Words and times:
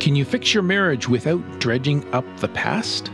Can 0.00 0.16
you 0.16 0.24
fix 0.24 0.54
your 0.54 0.62
marriage 0.62 1.10
without 1.10 1.60
dredging 1.60 2.10
up 2.14 2.24
the 2.38 2.48
past? 2.48 3.10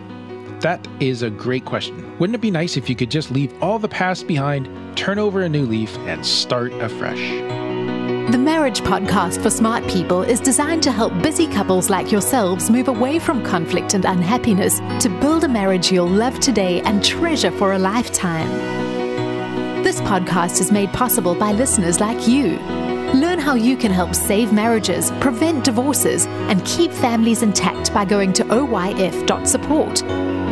That 0.60 0.86
is 1.00 1.22
a 1.22 1.30
great 1.30 1.64
question. 1.64 2.16
Wouldn't 2.20 2.36
it 2.36 2.40
be 2.40 2.52
nice 2.52 2.76
if 2.76 2.88
you 2.88 2.94
could 2.94 3.10
just 3.10 3.32
leave 3.32 3.52
all 3.60 3.80
the 3.80 3.88
past 3.88 4.28
behind, 4.28 4.96
turn 4.96 5.18
over 5.18 5.42
a 5.42 5.48
new 5.48 5.66
leaf, 5.66 5.98
and 5.98 6.24
start 6.24 6.72
afresh? 6.74 7.18
The 8.30 8.38
Marriage 8.38 8.82
Podcast 8.82 9.42
for 9.42 9.50
Smart 9.50 9.84
People 9.88 10.22
is 10.22 10.38
designed 10.38 10.84
to 10.84 10.92
help 10.92 11.12
busy 11.24 11.48
couples 11.48 11.90
like 11.90 12.12
yourselves 12.12 12.70
move 12.70 12.86
away 12.86 13.18
from 13.18 13.42
conflict 13.42 13.94
and 13.94 14.04
unhappiness 14.04 14.78
to 15.02 15.08
build 15.20 15.42
a 15.42 15.48
marriage 15.48 15.90
you'll 15.90 16.06
love 16.06 16.38
today 16.38 16.82
and 16.82 17.04
treasure 17.04 17.50
for 17.50 17.72
a 17.72 17.78
lifetime. 17.80 18.48
This 19.82 20.00
podcast 20.02 20.60
is 20.60 20.70
made 20.70 20.92
possible 20.92 21.34
by 21.34 21.50
listeners 21.50 21.98
like 21.98 22.28
you. 22.28 22.85
Learn 23.16 23.38
how 23.38 23.54
you 23.54 23.78
can 23.78 23.90
help 23.90 24.14
save 24.14 24.52
marriages, 24.52 25.10
prevent 25.20 25.64
divorces, 25.64 26.26
and 26.26 26.62
keep 26.66 26.92
families 26.92 27.42
intact 27.42 27.94
by 27.94 28.04
going 28.04 28.34
to 28.34 28.44
oyf.support. 28.44 30.02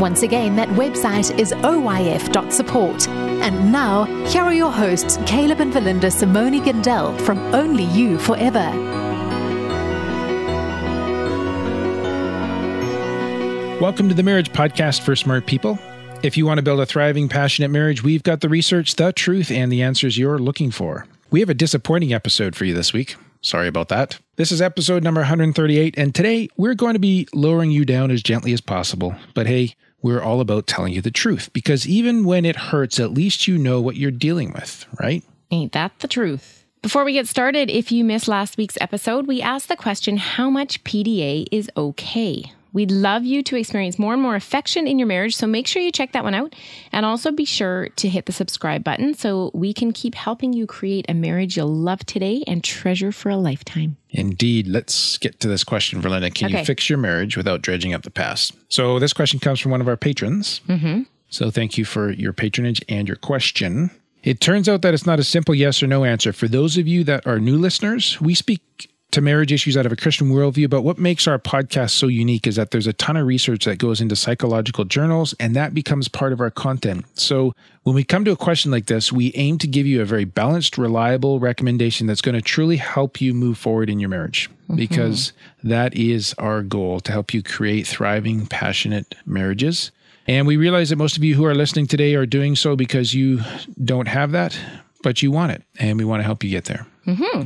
Once 0.01 0.23
again, 0.23 0.57
that 0.57 0.71
website 0.71 1.39
is 1.39 1.53
oyf.support. 1.53 3.07
And 3.07 3.71
now, 3.71 4.05
here 4.29 4.41
are 4.41 4.55
your 4.55 4.73
hosts, 4.73 5.19
Caleb 5.27 5.61
and 5.61 5.75
Verlinda 5.75 6.11
Simone 6.11 6.65
Gandel 6.65 7.21
from 7.21 7.37
Only 7.55 7.85
You 7.85 8.19
Forever. 8.19 8.71
Welcome 13.79 14.09
to 14.09 14.15
the 14.15 14.23
Marriage 14.23 14.51
Podcast 14.53 15.03
for 15.03 15.15
Smart 15.15 15.45
People. 15.45 15.79
If 16.23 16.39
you 16.39 16.47
want 16.47 16.57
to 16.57 16.63
build 16.63 16.81
a 16.81 16.87
thriving, 16.87 17.29
passionate 17.29 17.71
marriage, 17.71 18.03
we've 18.03 18.23
got 18.23 18.41
the 18.41 18.49
research, 18.49 18.95
the 18.95 19.13
truth, 19.13 19.51
and 19.51 19.71
the 19.71 19.83
answers 19.83 20.17
you're 20.17 20.39
looking 20.39 20.71
for. 20.71 21.07
We 21.35 21.41
have 21.41 21.51
a 21.51 21.55
disappointing 21.55 22.13
episode 22.13 22.55
for 22.55 22.65
you 22.65 22.75
this 22.75 22.93
week. 22.93 23.17
Sorry 23.41 23.67
about 23.67 23.89
that. 23.89 24.21
This 24.37 24.53
is 24.53 24.63
episode 24.63 25.03
number 25.03 25.23
138, 25.23 25.99
and 25.99 26.15
today 26.15 26.49
we're 26.57 26.77
going 26.77 26.93
to 26.93 27.01
be 27.01 27.27
lowering 27.35 27.73
you 27.73 27.85
down 27.85 28.13
as 28.13 28.23
gently 28.23 28.53
as 28.53 28.61
possible. 28.61 29.17
But 29.35 29.49
hey, 29.49 29.75
we're 30.01 30.23
all 30.23 30.41
about 30.41 30.69
telling 30.69 30.93
you 30.93 31.01
the 31.01 31.11
truth 31.11 31.53
because 31.53 31.89
even 31.89 32.25
when 32.25 32.45
it 32.45 32.55
hurts, 32.55 33.01
at 33.01 33.11
least 33.11 33.49
you 33.49 33.59
know 33.59 33.81
what 33.81 33.97
you're 33.97 34.13
dealing 34.13 34.53
with, 34.53 34.87
right? 35.01 35.25
Ain't 35.51 35.73
that 35.73 35.99
the 35.99 36.07
truth? 36.07 36.65
Before 36.83 37.05
we 37.05 37.15
get 37.15 37.27
started, 37.27 37.69
if 37.69 37.91
you 37.91 38.05
missed 38.05 38.29
last 38.29 38.57
week's 38.57 38.79
episode, 38.81 39.27
we 39.27 39.43
asked 39.43 39.67
the 39.67 39.75
question 39.75 40.19
how 40.19 40.51
much 40.51 40.85
PDA 40.85 41.47
is 41.51 41.69
okay? 41.77 42.53
We'd 42.75 42.91
love 42.91 43.25
you 43.25 43.43
to 43.45 43.57
experience 43.57 44.01
more 44.01 44.13
and 44.13 44.21
more 44.21 44.35
affection 44.35 44.89
in 44.89 44.99
your 44.99 45.07
marriage, 45.07 45.37
so 45.37 45.47
make 45.47 45.69
sure 45.69 45.81
you 45.81 45.93
check 45.93 46.11
that 46.13 46.25
one 46.25 46.35
out. 46.35 46.55
And 46.91 47.07
also 47.07 47.31
be 47.31 47.45
sure 47.45 47.89
to 47.97 48.09
hit 48.09 48.27
the 48.27 48.33
subscribe 48.33 48.83
button 48.83 49.15
so 49.15 49.53
we 49.55 49.73
can 49.73 49.93
keep 49.93 50.17
helping 50.17 50.53
you 50.53 50.67
create 50.67 51.07
a 51.09 51.15
marriage 51.15 51.57
you'll 51.57 51.69
love 51.69 52.05
today 52.05 52.43
and 52.49 52.65
treasure 52.65 53.13
for 53.13 53.31
a 53.31 53.37
lifetime. 53.37 53.97
Indeed. 54.11 54.67
Let's 54.67 55.19
get 55.19 55.39
to 55.41 55.49
this 55.49 55.63
question, 55.63 56.03
Verlinda. 56.03 56.35
Can 56.35 56.51
you 56.51 56.65
fix 56.65 56.91
your 56.91 56.99
marriage 56.99 57.37
without 57.37 57.63
dredging 57.63 57.95
up 57.95 58.03
the 58.03 58.11
past? 58.11 58.53
So, 58.69 58.99
this 58.99 59.13
question 59.13 59.39
comes 59.39 59.61
from 59.61 59.71
one 59.71 59.81
of 59.81 59.89
our 59.89 59.97
patrons. 59.97 60.61
Mm-hmm. 60.69 61.03
So, 61.29 61.51
thank 61.51 61.79
you 61.79 61.85
for 61.85 62.11
your 62.11 62.33
patronage 62.33 62.83
and 62.89 63.07
your 63.07 63.17
question. 63.17 63.91
It 64.25 64.41
turns 64.41 64.69
out 64.69 64.83
that 64.83 64.95
it's 64.95 65.07
not 65.07 65.21
a 65.21 65.25
simple 65.25 65.55
yes 65.55 65.83
or 65.83 65.87
no 65.87 66.03
answer. 66.05 66.33
For 66.33 66.49
those 66.49 66.77
of 66.77 66.89
you 66.89 67.05
that 67.05 67.27
are 67.27 67.39
new 67.39 67.59
listeners, 67.59 68.21
we 68.21 68.35
speak 68.35 68.91
to 69.15 69.21
marriage 69.21 69.53
issues 69.53 69.77
out 69.77 69.87
of 69.87 69.93
a 69.93 69.97
Christian 69.97 70.31
worldview, 70.31 70.69
but 70.69 70.83
what 70.83 70.99
makes 70.99 71.29
our 71.29 71.39
podcast 71.39 71.91
so 71.91 72.09
unique 72.09 72.49
is 72.49 72.57
that 72.57 72.73
there's 72.73 72.89
a 72.89 72.93
ton 72.93 73.17
of 73.17 73.27
research 73.27 73.65
that 73.65 73.79
goes 73.79 74.01
into 74.01 74.17
psychological 74.17 74.85
journals, 74.85 75.37
and 75.39 75.55
that 75.55 75.73
becomes 75.73 76.09
part 76.09 76.33
of 76.33 76.41
our 76.41 76.51
content. 76.51 77.05
So 77.15 77.55
when 77.85 77.95
we 77.95 78.03
come 78.03 78.25
to 78.25 78.33
a 78.33 78.37
question 78.37 78.73
like 78.73 78.87
this, 78.87 79.13
we 79.13 79.31
aim 79.37 79.59
to 79.59 79.69
give 79.69 79.87
you 79.87 80.03
a 80.03 80.05
very 80.05 80.25
balanced, 80.25 80.77
reliable 80.77 81.39
recommendation 81.39 82.09
that's 82.09 82.21
going 82.21 82.35
to 82.35 82.43
truly 82.43 82.77
help 82.77 83.21
you 83.21 83.33
move 83.33 83.57
forward 83.57 83.89
in 83.89 84.01
your 84.01 84.09
marriage, 84.09 84.51
mm-hmm. 84.51 84.75
because 84.75 85.33
that 85.63 85.95
is 85.95 86.35
our 86.39 86.63
goal 86.63 86.99
to 87.01 87.13
help 87.13 87.33
you 87.33 87.41
create 87.41 87.87
thriving, 87.87 88.47
passionate 88.47 89.15
marriages. 89.25 89.93
And 90.27 90.45
we 90.45 90.57
realize 90.57 90.91
that 90.91 90.97
most 90.97 91.17
of 91.17 91.23
you 91.23 91.37
who 91.37 91.45
are 91.45 91.55
listening 91.55 91.87
today 91.87 92.17
are 92.17 92.27
doing 92.27 92.57
so 92.57 92.75
because 92.75 93.15
you 93.15 93.43
don't 93.85 94.09
have 94.09 94.33
that, 94.33 94.59
but 95.05 95.23
you 95.23 95.31
want 95.31 95.53
it, 95.53 95.63
and 95.79 95.99
we 95.99 96.05
want 96.05 96.19
to 96.19 96.25
help 96.25 96.43
you 96.43 96.51
get 96.51 96.65
there. 96.65 96.85
Mm-hmm. 97.07 97.43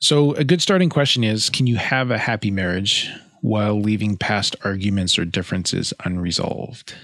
So, 0.00 0.32
a 0.34 0.44
good 0.44 0.62
starting 0.62 0.90
question 0.90 1.24
is 1.24 1.50
Can 1.50 1.66
you 1.66 1.76
have 1.76 2.10
a 2.10 2.18
happy 2.18 2.50
marriage 2.50 3.10
while 3.40 3.80
leaving 3.80 4.16
past 4.16 4.56
arguments 4.64 5.18
or 5.18 5.24
differences 5.24 5.92
unresolved? 6.04 6.94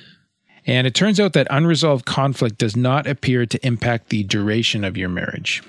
And 0.66 0.87
it 0.87 0.94
turns 0.94 1.21
out 1.21 1.34
that 1.34 1.47
unresolved 1.50 2.06
conflict 2.06 2.59
does 2.59 2.77
not 2.77 3.06
appear 3.06 3.44
to 3.47 3.66
impact 3.66 4.09
the 4.09 4.22
duration 4.22 4.82
of 4.82 4.97
your 4.97 5.10
marriage, 5.10 5.62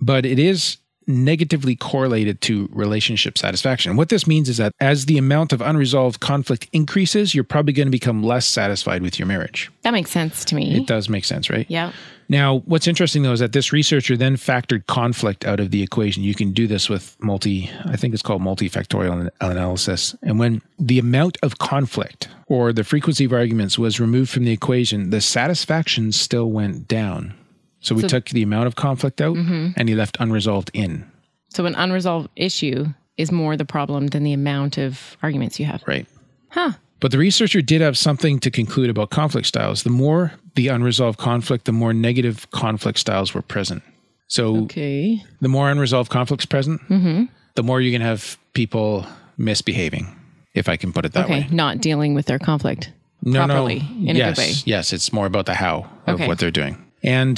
but 0.00 0.26
it 0.26 0.38
is 0.38 0.76
negatively 1.06 1.76
correlated 1.76 2.40
to 2.40 2.68
relationship 2.72 3.36
satisfaction. 3.36 3.96
What 3.96 4.08
this 4.08 4.26
means 4.26 4.48
is 4.48 4.56
that 4.56 4.72
as 4.80 5.06
the 5.06 5.18
amount 5.18 5.52
of 5.52 5.60
unresolved 5.60 6.20
conflict 6.20 6.68
increases, 6.72 7.34
you're 7.34 7.44
probably 7.44 7.72
going 7.72 7.86
to 7.86 7.92
become 7.92 8.22
less 8.22 8.46
satisfied 8.46 9.02
with 9.02 9.18
your 9.18 9.26
marriage. 9.26 9.70
That 9.82 9.92
makes 9.92 10.10
sense 10.10 10.44
to 10.46 10.54
me. 10.54 10.76
It 10.76 10.86
does 10.86 11.08
make 11.08 11.24
sense, 11.24 11.50
right? 11.50 11.66
Yeah. 11.68 11.92
Now, 12.28 12.58
what's 12.60 12.86
interesting 12.86 13.22
though 13.22 13.32
is 13.32 13.40
that 13.40 13.52
this 13.52 13.72
researcher 13.72 14.16
then 14.16 14.36
factored 14.36 14.86
conflict 14.86 15.44
out 15.44 15.60
of 15.60 15.70
the 15.70 15.82
equation. 15.82 16.22
You 16.22 16.34
can 16.34 16.52
do 16.52 16.66
this 16.66 16.88
with 16.88 17.16
multi, 17.20 17.70
I 17.84 17.96
think 17.96 18.14
it's 18.14 18.22
called 18.22 18.42
multifactorial 18.42 19.20
an- 19.20 19.30
analysis. 19.40 20.16
And 20.22 20.38
when 20.38 20.62
the 20.78 20.98
amount 20.98 21.38
of 21.42 21.58
conflict 21.58 22.28
or 22.46 22.72
the 22.72 22.84
frequency 22.84 23.24
of 23.24 23.32
arguments 23.32 23.78
was 23.78 24.00
removed 24.00 24.30
from 24.30 24.44
the 24.44 24.52
equation, 24.52 25.10
the 25.10 25.20
satisfaction 25.20 26.12
still 26.12 26.50
went 26.50 26.88
down. 26.88 27.34
So 27.80 27.94
we 27.94 28.02
So- 28.02 28.08
took 28.08 28.26
the 28.30 28.42
amount 28.42 28.66
of 28.66 28.76
conflict 28.76 29.20
out 29.20 29.36
mm-hmm. 29.36 29.68
and 29.76 29.88
he 29.88 29.94
left 29.94 30.16
unresolved 30.20 30.70
in. 30.72 31.04
So 31.50 31.66
an 31.66 31.74
unresolved 31.74 32.30
issue 32.36 32.86
is 33.16 33.30
more 33.30 33.56
the 33.56 33.64
problem 33.64 34.08
than 34.08 34.24
the 34.24 34.32
amount 34.32 34.76
of 34.78 35.16
arguments 35.22 35.60
you 35.60 35.66
have. 35.66 35.82
Right. 35.86 36.06
Huh. 36.48 36.72
But 37.04 37.10
the 37.10 37.18
researcher 37.18 37.60
did 37.60 37.82
have 37.82 37.98
something 37.98 38.38
to 38.38 38.50
conclude 38.50 38.88
about 38.88 39.10
conflict 39.10 39.46
styles. 39.46 39.82
The 39.82 39.90
more 39.90 40.32
the 40.54 40.68
unresolved 40.68 41.18
conflict, 41.18 41.66
the 41.66 41.72
more 41.72 41.92
negative 41.92 42.50
conflict 42.50 42.98
styles 42.98 43.34
were 43.34 43.42
present. 43.42 43.82
So 44.26 44.56
Okay. 44.62 45.22
the 45.42 45.48
more 45.50 45.70
unresolved 45.70 46.10
conflicts 46.10 46.46
present, 46.46 46.80
mm-hmm. 46.88 47.24
the 47.56 47.62
more 47.62 47.82
you 47.82 47.92
can 47.92 48.00
have 48.00 48.38
people 48.54 49.06
misbehaving, 49.36 50.16
if 50.54 50.66
I 50.66 50.78
can 50.78 50.94
put 50.94 51.04
it 51.04 51.12
that 51.12 51.26
Okay. 51.26 51.40
way. 51.40 51.48
Not 51.50 51.82
dealing 51.82 52.14
with 52.14 52.24
their 52.24 52.38
conflict 52.38 52.90
No, 53.22 53.44
properly 53.44 53.80
no. 53.80 54.10
in 54.12 54.16
yes, 54.16 54.38
a 54.38 54.40
good 54.40 54.48
way. 54.48 54.54
yes, 54.64 54.94
it's 54.94 55.12
more 55.12 55.26
about 55.26 55.44
the 55.44 55.56
how 55.56 55.84
of 56.06 56.14
Okay. 56.14 56.26
what 56.26 56.38
they're 56.38 56.50
doing, 56.50 56.78
and 57.02 57.36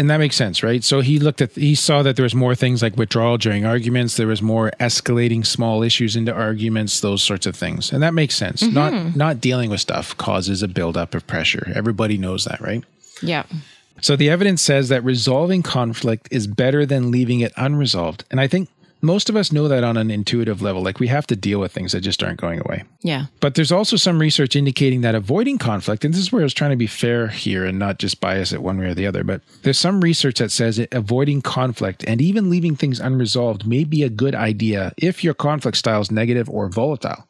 and 0.00 0.08
that 0.08 0.16
makes 0.16 0.34
sense, 0.34 0.62
right? 0.62 0.82
So 0.82 1.02
he 1.02 1.18
looked 1.18 1.42
at, 1.42 1.52
he 1.52 1.74
saw 1.74 2.02
that 2.02 2.16
there 2.16 2.22
was 2.22 2.34
more 2.34 2.54
things 2.54 2.82
like 2.82 2.96
withdrawal 2.96 3.36
during 3.36 3.66
arguments. 3.66 4.16
There 4.16 4.26
was 4.26 4.40
more 4.40 4.72
escalating 4.80 5.44
small 5.44 5.82
issues 5.82 6.16
into 6.16 6.32
arguments, 6.32 7.00
those 7.00 7.22
sorts 7.22 7.44
of 7.44 7.54
things, 7.54 7.92
and 7.92 8.02
that 8.02 8.14
makes 8.14 8.34
sense. 8.34 8.62
Mm-hmm. 8.62 8.74
Not 8.74 9.16
not 9.16 9.40
dealing 9.42 9.68
with 9.68 9.80
stuff 9.80 10.16
causes 10.16 10.62
a 10.62 10.68
buildup 10.68 11.14
of 11.14 11.26
pressure. 11.26 11.70
Everybody 11.74 12.16
knows 12.16 12.46
that, 12.46 12.62
right? 12.62 12.82
Yeah. 13.20 13.44
So 14.00 14.16
the 14.16 14.30
evidence 14.30 14.62
says 14.62 14.88
that 14.88 15.04
resolving 15.04 15.62
conflict 15.62 16.28
is 16.30 16.46
better 16.46 16.86
than 16.86 17.10
leaving 17.10 17.40
it 17.40 17.52
unresolved. 17.58 18.24
And 18.30 18.40
I 18.40 18.46
think 18.46 18.70
most 19.02 19.28
of 19.28 19.36
us 19.36 19.52
know 19.52 19.68
that 19.68 19.84
on 19.84 19.96
an 19.96 20.10
intuitive 20.10 20.62
level. 20.62 20.82
Like 20.82 21.00
we 21.00 21.08
have 21.08 21.26
to 21.28 21.36
deal 21.36 21.60
with 21.60 21.72
things 21.72 21.92
that 21.92 22.00
just 22.00 22.22
aren't 22.22 22.40
going 22.40 22.60
away. 22.60 22.84
Yeah. 23.00 23.26
But 23.40 23.54
there's 23.54 23.72
also 23.72 23.96
some 23.96 24.18
research 24.18 24.56
indicating 24.56 25.00
that 25.02 25.14
avoiding 25.14 25.58
conflict, 25.58 26.04
and 26.04 26.12
this 26.12 26.20
is 26.20 26.32
where 26.32 26.42
I 26.42 26.44
was 26.44 26.54
trying 26.54 26.70
to 26.70 26.76
be 26.76 26.86
fair 26.86 27.28
here 27.28 27.64
and 27.64 27.78
not 27.78 27.98
just 27.98 28.20
bias 28.20 28.52
it 28.52 28.62
one 28.62 28.78
way 28.78 28.86
or 28.86 28.94
the 28.94 29.06
other, 29.06 29.24
but 29.24 29.42
there's 29.62 29.78
some 29.78 30.00
research 30.00 30.38
that 30.38 30.50
says 30.50 30.76
that 30.76 30.92
avoiding 30.92 31.42
conflict 31.42 32.04
and 32.06 32.20
even 32.20 32.50
leaving 32.50 32.76
things 32.76 33.00
unresolved 33.00 33.66
may 33.66 33.84
be 33.84 34.02
a 34.02 34.10
good 34.10 34.34
idea 34.34 34.92
if 34.96 35.24
your 35.24 35.34
conflict 35.34 35.76
style 35.76 36.00
is 36.00 36.10
negative 36.10 36.48
or 36.48 36.68
volatile. 36.68 37.26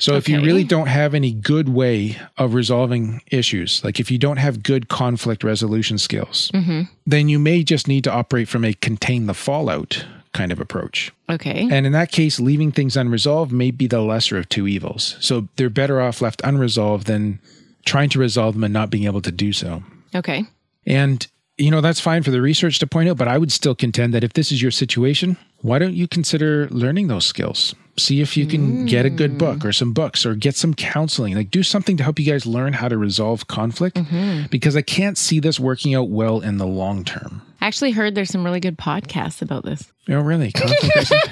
So 0.00 0.14
if 0.14 0.28
you 0.28 0.40
really 0.40 0.62
don't 0.62 0.86
have 0.86 1.12
any 1.12 1.32
good 1.32 1.68
way 1.68 2.16
of 2.36 2.54
resolving 2.54 3.20
issues, 3.32 3.82
like 3.82 3.98
if 3.98 4.12
you 4.12 4.18
don't 4.18 4.36
have 4.36 4.62
good 4.62 4.88
conflict 4.88 5.42
resolution 5.42 5.98
skills, 5.98 6.52
mm-hmm. 6.54 6.82
then 7.04 7.28
you 7.28 7.40
may 7.40 7.64
just 7.64 7.88
need 7.88 8.04
to 8.04 8.12
operate 8.12 8.48
from 8.48 8.64
a 8.64 8.74
contain 8.74 9.26
the 9.26 9.34
fallout 9.34 10.06
kind 10.32 10.52
of 10.52 10.60
approach. 10.60 11.12
Okay. 11.28 11.68
And 11.70 11.86
in 11.86 11.92
that 11.92 12.12
case, 12.12 12.40
leaving 12.40 12.72
things 12.72 12.96
unresolved 12.96 13.52
may 13.52 13.70
be 13.70 13.86
the 13.86 14.00
lesser 14.00 14.38
of 14.38 14.48
two 14.48 14.66
evils. 14.66 15.16
So 15.20 15.48
they're 15.56 15.70
better 15.70 16.00
off 16.00 16.20
left 16.20 16.40
unresolved 16.44 17.06
than 17.06 17.40
trying 17.84 18.10
to 18.10 18.18
resolve 18.18 18.54
them 18.54 18.64
and 18.64 18.72
not 18.72 18.90
being 18.90 19.04
able 19.04 19.22
to 19.22 19.32
do 19.32 19.52
so. 19.52 19.82
Okay. 20.14 20.44
And, 20.86 21.26
you 21.56 21.70
know, 21.70 21.80
that's 21.80 22.00
fine 22.00 22.22
for 22.22 22.30
the 22.30 22.40
research 22.40 22.78
to 22.80 22.86
point 22.86 23.08
out, 23.08 23.16
but 23.16 23.28
I 23.28 23.38
would 23.38 23.52
still 23.52 23.74
contend 23.74 24.14
that 24.14 24.24
if 24.24 24.32
this 24.34 24.52
is 24.52 24.62
your 24.62 24.70
situation, 24.70 25.36
why 25.60 25.78
don't 25.78 25.94
you 25.94 26.06
consider 26.06 26.68
learning 26.70 27.08
those 27.08 27.26
skills? 27.26 27.74
See 27.98 28.20
if 28.20 28.36
you 28.36 28.46
can 28.46 28.86
get 28.86 29.04
a 29.04 29.10
good 29.10 29.36
book 29.38 29.58
mm. 29.58 29.64
or 29.64 29.72
some 29.72 29.92
books 29.92 30.24
or 30.24 30.34
get 30.34 30.54
some 30.54 30.72
counseling. 30.72 31.34
Like 31.34 31.50
do 31.50 31.62
something 31.62 31.96
to 31.96 32.04
help 32.04 32.18
you 32.18 32.24
guys 32.24 32.46
learn 32.46 32.72
how 32.72 32.88
to 32.88 32.96
resolve 32.96 33.48
conflict 33.48 33.96
mm-hmm. 33.96 34.46
because 34.50 34.76
I 34.76 34.82
can't 34.82 35.18
see 35.18 35.40
this 35.40 35.58
working 35.58 35.94
out 35.94 36.08
well 36.08 36.40
in 36.40 36.58
the 36.58 36.66
long 36.66 37.04
term. 37.04 37.42
I 37.60 37.66
actually 37.66 37.90
heard 37.90 38.14
there's 38.14 38.30
some 38.30 38.44
really 38.44 38.60
good 38.60 38.78
podcasts 38.78 39.42
about 39.42 39.64
this. 39.64 39.90
Oh, 40.08 40.20
really? 40.20 40.52
Conflict? 40.52 41.12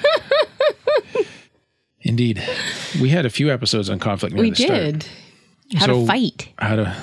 Indeed. 2.01 2.43
We 3.01 3.09
had 3.11 3.27
a 3.27 3.31
few 3.31 3.51
episodes 3.51 3.91
on 3.91 3.99
conflict 3.99 4.37
we 4.37 4.51
the 4.51 4.57
start. 4.57 4.71
did. 4.79 5.07
How 5.75 5.87
So- 5.87 6.01
to 6.01 6.07
fight. 6.07 6.49
How 6.59 6.77
to, 6.77 6.97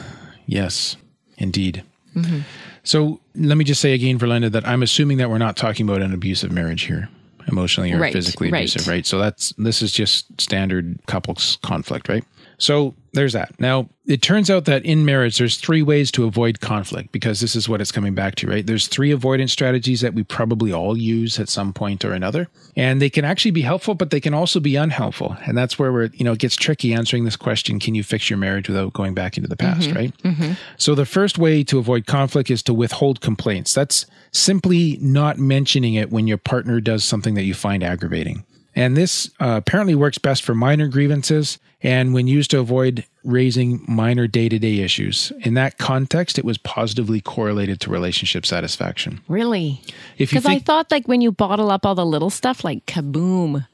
yes, 0.45 0.95
indeed. 1.37 1.83
Mm-hmm. 2.15 2.39
So 2.83 3.19
let 3.35 3.57
me 3.57 3.63
just 3.63 3.81
say 3.81 3.93
again, 3.93 4.19
Verlinda, 4.19 4.51
that 4.51 4.67
I'm 4.67 4.83
assuming 4.83 5.17
that 5.17 5.29
we're 5.29 5.37
not 5.37 5.55
talking 5.55 5.87
about 5.87 6.01
an 6.01 6.13
abusive 6.13 6.51
marriage 6.51 6.83
here. 6.83 7.09
Emotionally 7.47 7.91
or 7.93 7.99
Right, 7.99 8.13
physically 8.13 8.51
right. 8.51 8.59
abusive, 8.59 8.87
right? 8.87 9.05
So 9.05 9.19
that's 9.19 9.53
this 9.57 9.81
is 9.81 9.91
just 9.91 10.39
standard 10.41 10.99
couples 11.07 11.57
conflict, 11.61 12.09
right? 12.09 12.23
So 12.63 12.95
there's 13.11 13.33
that. 13.33 13.59
Now, 13.59 13.89
it 14.05 14.21
turns 14.21 14.49
out 14.49 14.63
that 14.65 14.85
in 14.85 15.03
marriage, 15.03 15.37
there's 15.37 15.57
three 15.57 15.81
ways 15.81 16.09
to 16.11 16.23
avoid 16.23 16.61
conflict 16.61 17.11
because 17.11 17.41
this 17.41 17.57
is 17.57 17.67
what 17.67 17.81
it's 17.81 17.91
coming 17.91 18.15
back 18.15 18.35
to, 18.35 18.47
right? 18.47 18.65
There's 18.65 18.87
three 18.87 19.11
avoidance 19.11 19.51
strategies 19.51 19.99
that 19.99 20.13
we 20.13 20.23
probably 20.23 20.71
all 20.71 20.97
use 20.97 21.41
at 21.41 21.49
some 21.49 21.73
point 21.73 22.05
or 22.05 22.13
another. 22.13 22.47
And 22.77 23.01
they 23.01 23.09
can 23.09 23.25
actually 23.25 23.51
be 23.51 23.63
helpful, 23.63 23.95
but 23.95 24.11
they 24.11 24.21
can 24.21 24.33
also 24.33 24.61
be 24.61 24.77
unhelpful. 24.77 25.35
And 25.45 25.57
that's 25.57 25.77
where 25.77 25.91
we're, 25.91 26.09
you 26.13 26.23
know, 26.23 26.31
it 26.31 26.39
gets 26.39 26.55
tricky 26.55 26.93
answering 26.93 27.25
this 27.25 27.35
question 27.35 27.81
can 27.81 27.95
you 27.95 28.03
fix 28.03 28.29
your 28.29 28.39
marriage 28.39 28.69
without 28.69 28.93
going 28.93 29.13
back 29.13 29.35
into 29.35 29.49
the 29.49 29.57
past, 29.57 29.89
mm-hmm. 29.89 29.97
right? 29.97 30.17
Mm-hmm. 30.19 30.53
So 30.77 30.95
the 30.95 31.05
first 31.05 31.37
way 31.37 31.65
to 31.65 31.79
avoid 31.79 32.05
conflict 32.05 32.49
is 32.49 32.63
to 32.63 32.73
withhold 32.73 33.19
complaints. 33.19 33.73
That's 33.73 34.05
simply 34.31 34.97
not 35.01 35.37
mentioning 35.37 35.95
it 35.95 36.11
when 36.11 36.27
your 36.27 36.37
partner 36.37 36.79
does 36.79 37.03
something 37.03 37.33
that 37.33 37.43
you 37.43 37.53
find 37.53 37.83
aggravating. 37.83 38.45
And 38.75 38.97
this 38.97 39.29
uh, 39.39 39.55
apparently 39.57 39.95
works 39.95 40.17
best 40.17 40.43
for 40.43 40.55
minor 40.55 40.87
grievances 40.87 41.59
and 41.81 42.13
when 42.13 42.27
used 42.27 42.49
to 42.51 42.59
avoid 42.59 43.05
raising 43.23 43.83
minor 43.87 44.25
day 44.25 44.49
to 44.49 44.57
day 44.57 44.79
issues. 44.79 45.31
In 45.41 45.53
that 45.55 45.77
context, 45.77 46.39
it 46.39 46.45
was 46.45 46.57
positively 46.57 47.21
correlated 47.21 47.79
to 47.81 47.89
relationship 47.89 48.45
satisfaction. 48.45 49.21
Really? 49.27 49.81
Because 50.17 50.45
I 50.45 50.59
thought 50.59 50.89
like 50.91 51.07
when 51.07 51.21
you 51.21 51.31
bottle 51.31 51.69
up 51.71 51.85
all 51.85 51.93
the 51.95 52.05
little 52.05 52.29
stuff, 52.29 52.63
like 52.63 52.85
kaboom. 52.85 53.67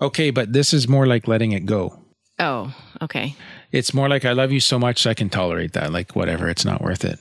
okay, 0.00 0.30
but 0.30 0.52
this 0.52 0.72
is 0.72 0.88
more 0.88 1.06
like 1.06 1.28
letting 1.28 1.52
it 1.52 1.66
go. 1.66 1.98
Oh, 2.38 2.72
okay. 3.02 3.34
It's 3.72 3.92
more 3.92 4.08
like, 4.08 4.24
I 4.24 4.32
love 4.32 4.52
you 4.52 4.60
so 4.60 4.78
much, 4.78 5.06
I 5.08 5.12
can 5.14 5.28
tolerate 5.28 5.72
that. 5.72 5.92
Like, 5.92 6.14
whatever, 6.14 6.48
it's 6.48 6.64
not 6.64 6.80
worth 6.80 7.04
it. 7.04 7.18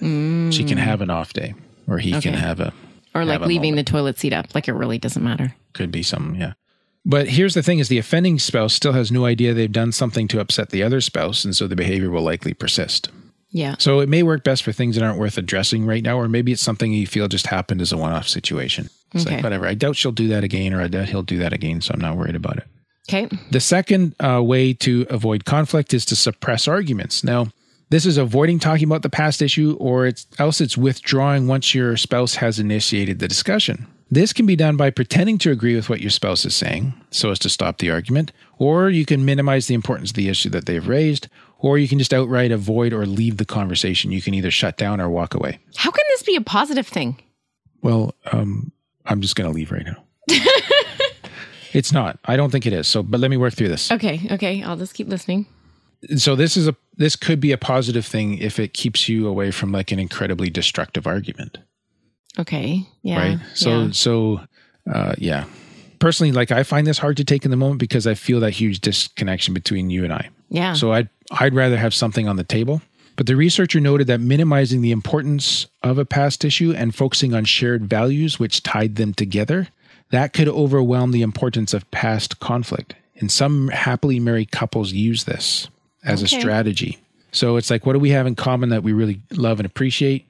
She 0.54 0.64
can 0.64 0.78
have 0.78 1.02
an 1.02 1.10
off 1.10 1.34
day, 1.34 1.56
or 1.88 1.98
he 1.98 2.12
can 2.22 2.36
Mm. 2.36 2.38
Have 2.38 2.60
a, 2.60 2.72
Or 3.16 3.26
like 3.26 3.34
have 3.34 3.42
a 3.42 3.48
leaving 3.48 3.72
moment. 3.72 3.88
the 3.88 3.92
toilet 3.92 4.20
seat 4.20 4.32
up. 4.32 4.54
Like 4.54 4.68
it 4.68 4.74
really 4.74 5.00
doesn't 5.00 5.24
matter. 5.24 5.56
could 5.74 5.92
be 5.92 6.04
some 6.04 6.36
yeah 6.36 6.54
but 7.10 7.28
here's 7.30 7.54
the 7.56 7.64
thing 7.64 7.80
is 7.80 7.88
the 7.88 7.98
offending 7.98 8.38
spouse 8.38 8.74
still 8.74 8.94
has 8.94 9.12
no 9.12 9.26
idea 9.26 9.54
they've 9.54 9.72
done 9.72 9.92
something 9.92 10.28
to 10.28 10.40
upset 10.40 10.70
the 10.70 10.84
other 10.84 11.02
spouse 11.02 11.44
and 11.46 11.56
so 11.56 11.66
the 11.68 11.76
behavior 11.76 12.10
will 12.12 12.22
likely 12.22 12.54
persist 12.54 13.10
Yeah. 13.52 13.76
so 13.80 14.00
it 14.02 14.10
may 14.10 14.22
work 14.24 14.44
best 14.44 14.64
for 14.64 14.72
things 14.74 14.96
that 14.96 15.04
aren't 15.04 15.20
worth 15.20 15.38
addressing 15.38 15.86
right 15.86 16.04
now 16.04 16.18
or 16.20 16.28
maybe 16.28 16.52
it's 16.52 16.62
something 16.62 16.92
you 16.94 17.08
feel 17.08 17.28
just 17.28 17.48
happened 17.48 17.82
as 17.82 17.92
a 17.92 17.98
one-off 17.98 18.28
situation 18.28 18.90
it's 19.14 19.26
Okay. 19.26 19.36
like 19.36 19.44
whatever 19.44 19.66
i 19.66 19.74
doubt 19.74 19.96
she'll 19.96 20.12
do 20.12 20.28
that 20.28 20.44
again 20.44 20.74
or 20.74 20.82
i 20.82 20.88
doubt 20.88 21.10
he'll 21.10 21.24
do 21.24 21.38
that 21.40 21.54
again 21.54 21.82
so 21.82 21.94
i'm 21.94 22.02
not 22.02 22.18
worried 22.18 22.36
about 22.36 22.58
it 22.58 22.66
Okay. 23.10 23.30
the 23.52 23.62
second 23.62 24.16
uh, 24.20 24.44
way 24.44 24.74
to 24.74 25.06
avoid 25.10 25.46
conflict 25.46 25.94
is 25.94 26.04
to 26.08 26.16
suppress 26.18 26.68
arguments. 26.68 27.24
Now, 27.24 27.48
this 27.90 28.06
is 28.06 28.18
avoiding 28.18 28.60
talking 28.60 28.84
about 28.84 29.02
the 29.02 29.10
past 29.10 29.42
issue, 29.42 29.78
or 29.80 30.06
it's 30.08 30.28
else 30.38 30.60
it's 30.60 30.76
withdrawing 30.78 31.48
once 31.48 31.74
your 31.74 31.96
spouse 31.96 32.36
has 32.36 32.60
initiated 32.60 33.20
the 33.20 33.28
discussion. 33.30 33.88
This 34.10 34.32
can 34.32 34.46
be 34.46 34.56
done 34.56 34.78
by 34.78 34.90
pretending 34.90 35.38
to 35.40 35.52
agree 35.52 35.76
with 35.76 35.90
what 35.90 36.00
your 36.00 36.10
spouse 36.10 36.46
is 36.46 36.56
saying, 36.56 36.94
so 37.12 37.32
as 37.32 37.40
to 37.40 37.50
stop 37.50 37.80
the 37.80 37.92
argument, 37.92 38.32
or 38.58 38.90
you 38.90 39.06
can 39.06 39.26
minimize 39.26 39.68
the 39.68 39.74
importance 39.74 40.12
of 40.12 40.16
the 40.16 40.30
issue 40.30 40.50
that 40.50 40.66
they've 40.66 40.88
raised, 40.88 41.28
or 41.60 41.78
you 41.78 41.90
can 41.90 42.00
just 42.00 42.14
outright 42.14 42.52
avoid 42.52 42.94
or 42.94 43.06
leave 43.06 43.38
the 43.38 43.46
conversation. 43.46 44.12
You 44.12 44.22
can 44.22 44.34
either 44.34 44.52
shut 44.52 44.78
down 44.78 45.02
or 45.02 45.10
walk 45.10 45.34
away. 45.34 45.60
How 45.76 45.92
can 45.92 46.06
this 46.10 46.24
be 46.24 46.36
a 46.36 46.42
positive 46.42 46.88
thing? 46.88 47.22
Well, 47.82 48.16
um, 48.32 48.72
I'm 49.06 49.22
just 49.22 49.36
going 49.36 49.50
to 49.50 49.56
leave 49.56 49.72
right 49.72 49.86
now. 49.86 50.04
it's 51.74 51.92
not. 51.92 52.18
I 52.26 52.38
don't 52.38 52.52
think 52.52 52.66
it 52.66 52.74
is. 52.74 52.88
So, 52.88 53.04
but 53.04 53.20
let 53.20 53.30
me 53.30 53.38
work 53.38 53.56
through 53.56 53.70
this. 53.70 53.92
Okay. 53.92 54.22
Okay. 54.32 54.64
I'll 54.64 54.78
just 54.78 54.94
keep 54.94 55.08
listening. 55.08 55.48
so 56.16 56.36
this 56.36 56.56
is 56.56 56.68
a 56.68 56.76
this 56.96 57.16
could 57.16 57.40
be 57.40 57.52
a 57.52 57.58
positive 57.58 58.06
thing 58.06 58.38
if 58.38 58.60
it 58.60 58.74
keeps 58.74 59.08
you 59.10 59.28
away 59.28 59.52
from 59.52 59.72
like 59.72 59.92
an 59.92 60.00
incredibly 60.00 60.50
destructive 60.50 61.06
argument 61.06 61.58
Okay. 62.40 62.86
Yeah. 63.02 63.18
right 63.20 63.40
so 63.54 63.82
yeah. 63.86 63.92
so 63.92 64.42
uh 64.92 65.14
yeah 65.18 65.46
personally 66.00 66.32
like 66.32 66.52
i 66.52 66.64
find 66.64 66.86
this 66.86 66.98
hard 67.00 67.18
to 67.18 67.24
take 67.24 67.44
in 67.46 67.52
the 67.52 67.58
moment 67.58 67.80
because 67.80 68.06
i 68.08 68.14
feel 68.14 68.40
that 68.42 68.52
huge 68.52 68.80
disconnection 68.82 69.54
between 69.54 69.90
you 69.90 70.04
and 70.04 70.14
i 70.14 70.30
yeah. 70.50 70.74
so 70.74 70.92
i'd 70.94 71.10
i'd 71.40 71.54
rather 71.56 71.78
have 71.78 71.94
something 71.94 72.28
on 72.28 72.36
the 72.36 72.44
table 72.44 72.82
but 73.16 73.26
the 73.26 73.36
researcher 73.36 73.80
noted 73.80 74.06
that 74.08 74.20
minimizing 74.20 74.82
the 74.82 74.92
importance 74.92 75.66
of 75.82 75.98
a 75.98 76.06
past 76.06 76.46
issue 76.46 76.72
and 76.78 76.94
focusing 76.94 77.34
on 77.34 77.46
shared 77.46 77.86
values 77.90 78.40
which 78.40 78.62
tied 78.64 78.96
them 78.96 79.14
together 79.14 79.68
that 80.12 80.32
could 80.34 80.48
overwhelm 80.48 81.12
the 81.12 81.22
importance 81.24 81.74
of 81.74 81.90
past 81.92 82.40
conflict 82.40 82.94
and 83.20 83.32
some 83.32 83.70
happily 83.70 84.20
married 84.20 84.52
couples 84.52 84.92
use 84.94 85.24
this 85.24 85.68
as 86.04 86.22
Okay. 86.24 86.38
a 86.38 86.40
strategy 86.40 87.00
so 87.32 87.58
it's 87.58 87.70
like 87.72 87.86
what 87.86 87.94
do 87.94 88.00
we 88.00 88.12
have 88.12 88.28
in 88.28 88.36
common 88.36 88.70
that 88.70 88.84
we 88.84 88.94
really 88.94 89.20
love 89.32 89.60
and 89.60 89.66
appreciate 89.66 90.26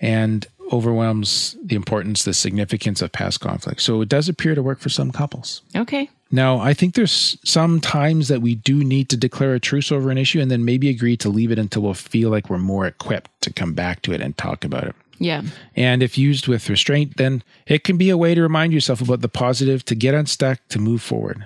and 0.00 0.46
overwhelms 0.72 1.56
the 1.62 1.74
importance 1.74 2.24
the 2.24 2.34
significance 2.34 3.02
of 3.02 3.12
past 3.12 3.40
conflict 3.40 3.80
so 3.80 4.00
it 4.00 4.08
does 4.08 4.28
appear 4.28 4.54
to 4.54 4.62
work 4.62 4.78
for 4.78 4.88
some 4.88 5.10
couples 5.10 5.62
okay. 5.76 6.08
now, 6.30 6.58
I 6.58 6.74
think 6.74 6.94
there's 6.94 7.36
some 7.44 7.80
times 7.80 8.28
that 8.28 8.40
we 8.40 8.54
do 8.54 8.84
need 8.84 9.08
to 9.08 9.16
declare 9.16 9.54
a 9.54 9.60
truce 9.60 9.90
over 9.90 10.10
an 10.10 10.18
issue 10.18 10.40
and 10.40 10.50
then 10.50 10.64
maybe 10.64 10.88
agree 10.88 11.16
to 11.18 11.28
leave 11.28 11.50
it 11.50 11.58
until 11.58 11.82
we'll 11.82 11.94
feel 11.94 12.30
like 12.30 12.48
we're 12.48 12.58
more 12.58 12.86
equipped 12.86 13.30
to 13.42 13.52
come 13.52 13.74
back 13.74 14.02
to 14.02 14.12
it 14.12 14.20
and 14.20 14.36
talk 14.38 14.64
about 14.64 14.84
it. 14.84 14.94
Yeah. 15.20 15.42
And 15.76 16.02
if 16.02 16.16
used 16.16 16.48
with 16.48 16.68
restraint, 16.68 17.18
then 17.18 17.42
it 17.66 17.84
can 17.84 17.98
be 17.98 18.10
a 18.10 18.16
way 18.16 18.34
to 18.34 18.40
remind 18.40 18.72
yourself 18.72 19.02
about 19.02 19.20
the 19.20 19.28
positive, 19.28 19.84
to 19.84 19.94
get 19.94 20.14
unstuck, 20.14 20.60
to 20.70 20.78
move 20.78 21.02
forward. 21.02 21.44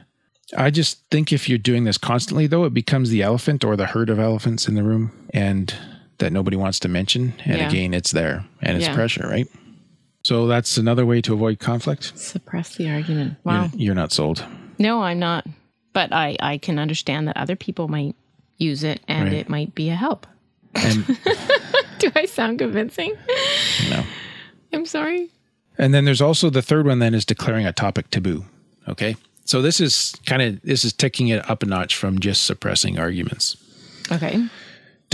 I 0.56 0.70
just 0.70 1.00
think 1.10 1.32
if 1.32 1.48
you're 1.48 1.58
doing 1.58 1.84
this 1.84 1.98
constantly, 1.98 2.46
though, 2.46 2.64
it 2.64 2.72
becomes 2.72 3.10
the 3.10 3.22
elephant 3.22 3.64
or 3.64 3.76
the 3.76 3.86
herd 3.86 4.10
of 4.10 4.20
elephants 4.20 4.68
in 4.68 4.76
the 4.76 4.84
room 4.84 5.10
and 5.30 5.74
that 6.18 6.32
nobody 6.32 6.56
wants 6.56 6.78
to 6.80 6.88
mention. 6.88 7.34
And 7.44 7.58
Yeah. 7.58 7.68
again, 7.68 7.94
it's 7.94 8.12
there 8.12 8.44
and 8.62 8.76
it's 8.76 8.86
Yeah. 8.86 8.94
pressure, 8.94 9.26
right? 9.28 9.48
So 10.22 10.46
that's 10.46 10.78
another 10.78 11.04
way 11.04 11.20
to 11.22 11.34
avoid 11.34 11.58
conflict. 11.58 12.12
Suppress 12.18 12.76
the 12.76 12.88
argument. 12.90 13.36
Wow. 13.44 13.70
You're, 13.74 13.80
you're 13.86 13.94
not 13.94 14.12
sold. 14.12 14.44
No, 14.78 15.02
I'm 15.02 15.18
not. 15.18 15.46
But 15.92 16.12
I, 16.12 16.36
I 16.40 16.58
can 16.58 16.78
understand 16.78 17.28
that 17.28 17.36
other 17.36 17.56
people 17.56 17.88
might 17.88 18.16
use 18.58 18.82
it 18.84 19.00
and 19.06 19.24
Right. 19.24 19.32
it 19.34 19.48
might 19.48 19.74
be 19.74 19.90
a 19.90 19.94
help. 19.94 20.26
And 20.74 21.06
Do 21.98 22.10
I 22.16 22.24
sound 22.26 22.58
convincing? 22.58 23.14
no. 23.90 24.02
I'm 24.72 24.86
sorry. 24.86 25.30
And 25.78 25.92
then 25.94 26.04
there's 26.04 26.20
also 26.20 26.50
the 26.50 26.62
third 26.62 26.86
one 26.86 26.98
then 27.00 27.14
is 27.14 27.24
declaring 27.24 27.66
a 27.66 27.72
topic 27.72 28.10
taboo. 28.10 28.44
Okay. 28.88 29.16
So 29.44 29.60
this 29.62 29.80
is 29.80 30.14
kind 30.26 30.40
of 30.42 30.62
this 30.62 30.84
is 30.84 30.92
taking 30.92 31.28
it 31.28 31.48
up 31.50 31.62
a 31.62 31.66
notch 31.66 31.94
from 31.96 32.18
just 32.18 32.44
suppressing 32.44 32.98
arguments. 32.98 33.56
Okay. 34.10 34.46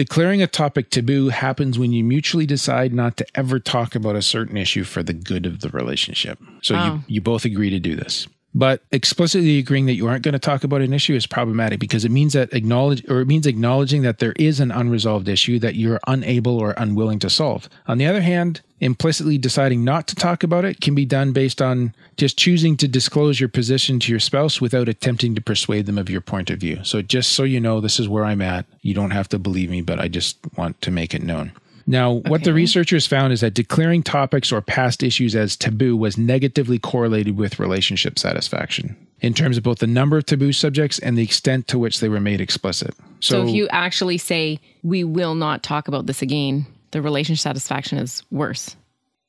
Declaring 0.00 0.40
a 0.40 0.46
topic 0.46 0.88
taboo 0.88 1.28
happens 1.28 1.78
when 1.78 1.92
you 1.92 2.02
mutually 2.02 2.46
decide 2.46 2.94
not 2.94 3.18
to 3.18 3.26
ever 3.34 3.58
talk 3.60 3.94
about 3.94 4.16
a 4.16 4.22
certain 4.22 4.56
issue 4.56 4.82
for 4.82 5.02
the 5.02 5.12
good 5.12 5.44
of 5.44 5.60
the 5.60 5.68
relationship. 5.68 6.38
So 6.62 6.74
Oh. 6.74 6.86
you, 6.86 7.02
you 7.16 7.20
both 7.20 7.44
agree 7.44 7.68
to 7.68 7.78
do 7.78 7.94
this. 7.96 8.26
But 8.52 8.82
explicitly 8.90 9.58
agreeing 9.58 9.86
that 9.86 9.94
you 9.94 10.08
aren't 10.08 10.24
going 10.24 10.32
to 10.32 10.38
talk 10.38 10.64
about 10.64 10.80
an 10.80 10.92
issue 10.92 11.14
is 11.14 11.26
problematic 11.26 11.78
because 11.78 12.04
it 12.04 12.10
means 12.10 12.32
that 12.32 12.52
acknowledge 12.52 13.08
or 13.08 13.20
it 13.20 13.28
means 13.28 13.46
acknowledging 13.46 14.02
that 14.02 14.18
there 14.18 14.32
is 14.36 14.58
an 14.58 14.72
unresolved 14.72 15.28
issue 15.28 15.60
that 15.60 15.76
you're 15.76 16.00
unable 16.08 16.58
or 16.58 16.74
unwilling 16.76 17.20
to 17.20 17.30
solve. 17.30 17.68
On 17.86 17.98
the 17.98 18.06
other 18.06 18.22
hand, 18.22 18.60
implicitly 18.80 19.38
deciding 19.38 19.84
not 19.84 20.08
to 20.08 20.16
talk 20.16 20.42
about 20.42 20.64
it 20.64 20.80
can 20.80 20.96
be 20.96 21.04
done 21.04 21.32
based 21.32 21.62
on 21.62 21.94
just 22.16 22.36
choosing 22.36 22.76
to 22.78 22.88
disclose 22.88 23.38
your 23.38 23.48
position 23.48 24.00
to 24.00 24.10
your 24.10 24.20
spouse 24.20 24.60
without 24.60 24.88
attempting 24.88 25.34
to 25.36 25.40
persuade 25.40 25.86
them 25.86 25.98
of 25.98 26.10
your 26.10 26.20
point 26.20 26.50
of 26.50 26.58
view. 26.58 26.82
So 26.82 27.02
just 27.02 27.32
so 27.32 27.44
you 27.44 27.60
know, 27.60 27.80
this 27.80 28.00
is 28.00 28.08
where 28.08 28.24
I'm 28.24 28.42
at. 28.42 28.66
You 28.82 28.94
don't 28.94 29.12
have 29.12 29.28
to 29.28 29.38
believe 29.38 29.70
me, 29.70 29.80
but 29.80 30.00
I 30.00 30.08
just 30.08 30.38
want 30.56 30.80
to 30.82 30.90
make 30.90 31.14
it 31.14 31.22
known. 31.22 31.52
Now, 31.90 32.12
what 32.12 32.44
the 32.44 32.54
researchers 32.54 33.04
found 33.04 33.32
is 33.32 33.40
that 33.40 33.52
declaring 33.52 34.04
topics 34.04 34.52
or 34.52 34.60
past 34.60 35.02
issues 35.02 35.34
as 35.34 35.56
taboo 35.56 35.96
was 35.96 36.16
negatively 36.16 36.78
correlated 36.78 37.36
with 37.36 37.58
relationship 37.58 38.16
satisfaction 38.16 38.96
in 39.20 39.34
terms 39.34 39.56
of 39.56 39.64
both 39.64 39.80
the 39.80 39.88
number 39.88 40.16
of 40.16 40.24
taboo 40.24 40.52
subjects 40.52 41.00
and 41.00 41.18
the 41.18 41.24
extent 41.24 41.66
to 41.66 41.80
which 41.80 41.98
they 41.98 42.08
were 42.08 42.20
made 42.20 42.40
explicit. 42.40 42.94
So, 43.18 43.42
if 43.42 43.50
you 43.52 43.66
actually 43.70 44.18
say, 44.18 44.60
we 44.84 45.02
will 45.02 45.34
not 45.34 45.64
talk 45.64 45.88
about 45.88 46.06
this 46.06 46.22
again, 46.22 46.64
the 46.92 47.02
relationship 47.02 47.42
satisfaction 47.42 47.98
is 47.98 48.22
worse. 48.30 48.76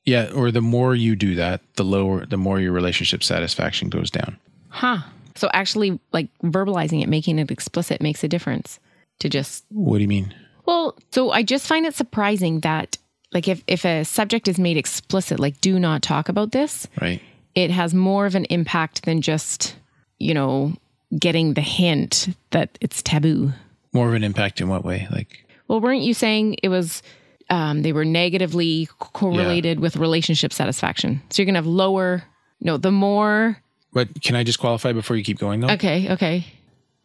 yeah, 0.04 0.30
or 0.32 0.52
the 0.52 0.62
more 0.62 0.94
you 0.94 1.16
do 1.16 1.34
that, 1.34 1.62
the 1.74 1.84
lower, 1.84 2.26
the 2.26 2.36
more 2.36 2.60
your 2.60 2.72
relationship 2.72 3.24
satisfaction 3.24 3.88
goes 3.88 4.08
down. 4.08 4.36
Huh. 4.68 4.98
So 5.34 5.50
actually, 5.52 5.98
like 6.12 6.28
verbalizing 6.44 7.02
it, 7.02 7.08
making 7.08 7.40
it 7.40 7.50
explicit 7.50 8.00
makes 8.00 8.22
a 8.22 8.28
difference 8.28 8.78
to 9.18 9.28
just 9.28 9.64
What 9.70 9.98
do 9.98 10.02
you 10.02 10.08
mean? 10.08 10.32
Well, 10.66 10.96
so 11.10 11.30
I 11.30 11.42
just 11.42 11.66
find 11.66 11.86
it 11.86 11.94
surprising 11.94 12.60
that 12.60 12.98
like 13.32 13.48
if 13.48 13.62
if 13.66 13.84
a 13.84 14.04
subject 14.04 14.48
is 14.48 14.58
made 14.58 14.76
explicit 14.76 15.40
like 15.40 15.60
do 15.60 15.78
not 15.78 16.02
talk 16.02 16.28
about 16.28 16.52
this, 16.52 16.86
Right? 17.00 17.20
it 17.54 17.70
has 17.70 17.92
more 17.94 18.26
of 18.26 18.34
an 18.34 18.44
impact 18.46 19.04
than 19.04 19.20
just, 19.20 19.76
you 20.18 20.34
know, 20.34 20.74
getting 21.18 21.54
the 21.54 21.60
hint 21.60 22.28
that 22.50 22.78
it's 22.80 23.02
taboo. 23.02 23.52
More 23.92 24.08
of 24.08 24.14
an 24.14 24.24
impact 24.24 24.60
in 24.60 24.68
what 24.68 24.84
way? 24.84 25.06
Like, 25.10 25.44
Well, 25.68 25.80
weren't 25.80 26.02
you 26.02 26.14
saying 26.14 26.56
it 26.62 26.68
was 26.70 27.02
um, 27.50 27.82
they 27.82 27.92
were 27.92 28.04
negatively 28.06 28.88
correlated 28.98 29.80
with 29.80 29.96
relationship 29.96 30.52
satisfaction? 30.52 31.20
So 31.30 31.42
you're 31.42 31.46
going 31.46 31.54
to 31.54 31.58
have 31.58 31.66
lower 31.66 32.22
no, 32.60 32.76
the 32.76 32.92
more 32.92 33.58
but 33.92 34.22
can 34.22 34.36
I 34.36 34.44
just 34.44 34.58
qualify 34.58 34.92
before 34.92 35.16
you 35.16 35.24
keep 35.24 35.38
going 35.38 35.60
though? 35.60 35.68
Okay, 35.70 36.12
okay. 36.12 36.46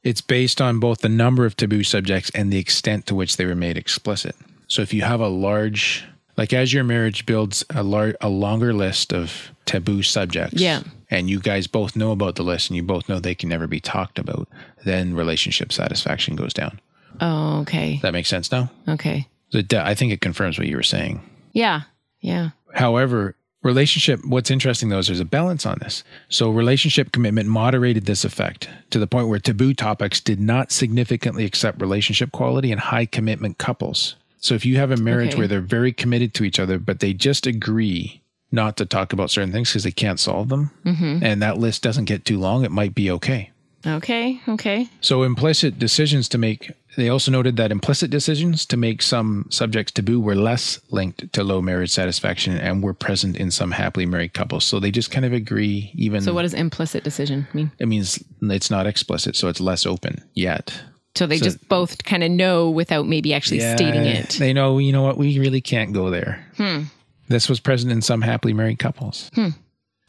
It's 0.08 0.22
based 0.22 0.62
on 0.62 0.80
both 0.80 1.00
the 1.02 1.10
number 1.10 1.46
of 1.46 1.58
taboo 1.58 1.84
subjects 1.84 2.30
and 2.34 2.52
the 2.52 2.58
extent 2.60 3.06
to 3.08 3.16
which 3.16 3.36
they 3.36 3.46
were 3.46 3.56
made 3.56 3.78
explicit. 3.78 4.36
So 4.68 4.82
if 4.82 4.94
you 4.94 5.02
have 5.02 5.20
a 5.20 5.28
large, 5.28 6.06
like 6.38 6.54
as 6.54 6.72
your 6.72 6.84
marriage 6.86 7.26
builds 7.26 7.66
a 7.70 7.84
lar- 7.84 8.16
a 8.22 8.30
longer 8.30 8.74
list 8.74 9.14
of 9.14 9.52
taboo 9.66 10.04
subjects, 10.04 10.62
Yeah. 10.62 10.84
and 11.10 11.30
you 11.30 11.40
guys 11.40 11.68
both 11.68 11.96
know 11.96 12.12
about 12.12 12.36
the 12.36 12.44
list 12.44 12.70
and 12.70 12.78
you 12.78 12.84
both 12.84 13.10
know 13.10 13.20
they 13.20 13.36
can 13.36 13.50
never 13.50 13.68
be 13.68 13.80
talked 13.82 14.18
about, 14.20 14.48
then 14.86 15.14
relationship 15.14 15.74
satisfaction 15.74 16.36
goes 16.36 16.54
down. 16.54 16.80
Oh, 17.20 17.60
okay. 17.62 18.00
That 18.02 18.14
makes 18.14 18.30
sense 18.30 18.52
now? 18.52 18.72
Okay. 18.88 19.28
So 19.50 19.62
I 19.74 19.94
think 19.94 20.12
it 20.14 20.22
confirms 20.22 20.58
what 20.58 20.68
you 20.68 20.76
were 20.78 20.84
saying. 20.84 21.20
Yeah. 21.54 21.82
Yeah. 22.22 22.50
However, 22.74 23.36
relationship, 23.64 24.20
what's 24.26 24.52
interesting 24.52 24.90
though 24.90 25.00
is 25.00 25.08
there's 25.08 25.20
a 25.20 25.26
balance 25.26 25.66
on 25.66 25.78
this. 25.82 26.04
So 26.30 26.50
relationship 26.50 27.12
commitment 27.12 27.50
moderated 27.50 28.06
this 28.06 28.24
effect 28.24 28.70
to 28.92 29.00
the 29.00 29.08
point 29.08 29.28
where 29.28 29.40
taboo 29.40 29.74
topics 29.74 30.20
did 30.20 30.40
not 30.40 30.72
significantly 30.72 31.46
accept 31.46 31.82
relationship 31.82 32.32
quality 32.32 32.72
in 32.72 32.78
high 32.78 33.06
commitment 33.06 33.58
couples. 33.58 34.16
So 34.40 34.54
if 34.54 34.66
you 34.66 34.78
have 34.78 34.92
a 34.92 34.98
marriage 34.98 35.30
Okay. 35.30 35.40
where 35.40 35.48
they're 35.48 35.62
very 35.62 35.92
committed 35.92 36.34
to 36.36 36.44
each 36.44 36.60
other, 36.60 36.78
but 36.78 37.00
they 37.00 37.14
just 37.14 37.48
agree 37.48 38.22
not 38.52 38.78
to 38.78 38.86
talk 38.86 39.12
about 39.12 39.30
certain 39.30 39.52
things 39.52 39.70
because 39.70 39.84
they 39.84 39.92
can't 39.92 40.20
solve 40.20 40.48
them, 40.50 40.72
mm-hmm. 40.86 41.20
and 41.22 41.42
that 41.42 41.58
list 41.58 41.84
doesn't 41.84 42.06
get 42.06 42.24
too 42.24 42.40
long, 42.40 42.64
it 42.64 42.72
might 42.72 42.96
be 42.96 43.12
okay. 43.12 43.52
Okay. 43.88 44.42
Okay. 44.48 44.90
So 45.02 45.24
implicit 45.24 45.80
decisions 45.80 46.30
to 46.30 46.38
make 46.38 46.72
they 46.98 47.10
also 47.10 47.30
noted 47.30 47.58
that 47.58 47.72
implicit 47.72 48.10
decisions 48.10 48.66
to 48.66 48.76
make 48.76 49.04
some 49.04 49.46
subjects 49.52 49.92
taboo 49.92 50.20
were 50.20 50.36
less 50.36 50.80
linked 50.90 51.32
to 51.34 51.44
low 51.44 51.62
marriage 51.62 51.92
satisfaction 51.92 52.58
and 52.58 52.82
were 52.82 52.96
present 52.96 53.38
in 53.38 53.52
some 53.52 53.72
happily 53.72 54.08
married 54.08 54.34
couples. 54.34 54.66
So 54.66 54.80
they 54.80 54.90
just 54.90 55.12
kind 55.12 55.24
of 55.24 55.32
agree 55.32 55.92
even 55.94 56.22
So, 56.22 56.34
what 56.34 56.42
does 56.42 56.56
implicit 56.56 57.04
decision 57.04 57.48
mean? 57.54 57.72
it 57.78 57.88
means 57.88 58.22
it's 58.42 58.72
not 58.72 58.88
explicit, 58.88 59.36
so 59.36 59.48
it's 59.48 59.62
less 59.62 59.86
open 59.86 60.24
yet. 60.34 60.76
So 61.16 61.28
they 61.28 61.38
just 61.38 61.68
both 61.68 62.04
kind 62.04 62.24
of 62.24 62.32
know 62.32 62.70
without 62.70 63.08
maybe 63.08 63.34
actually 63.34 63.60
stating 63.60 64.06
it. 64.06 64.30
They 64.40 64.54
know, 64.54 64.78
you 64.78 64.92
know 64.92 65.02
what, 65.04 65.18
we 65.18 65.40
really 65.40 65.62
can't 65.62 65.94
go 65.94 66.10
there. 66.10 66.46
Hmm. 66.58 66.84
This 67.28 67.50
was 67.50 67.60
present 67.60 67.92
in 67.92 68.02
some 68.02 68.22
happily 68.22 68.54
married 68.54 68.80
couples. 68.80 69.30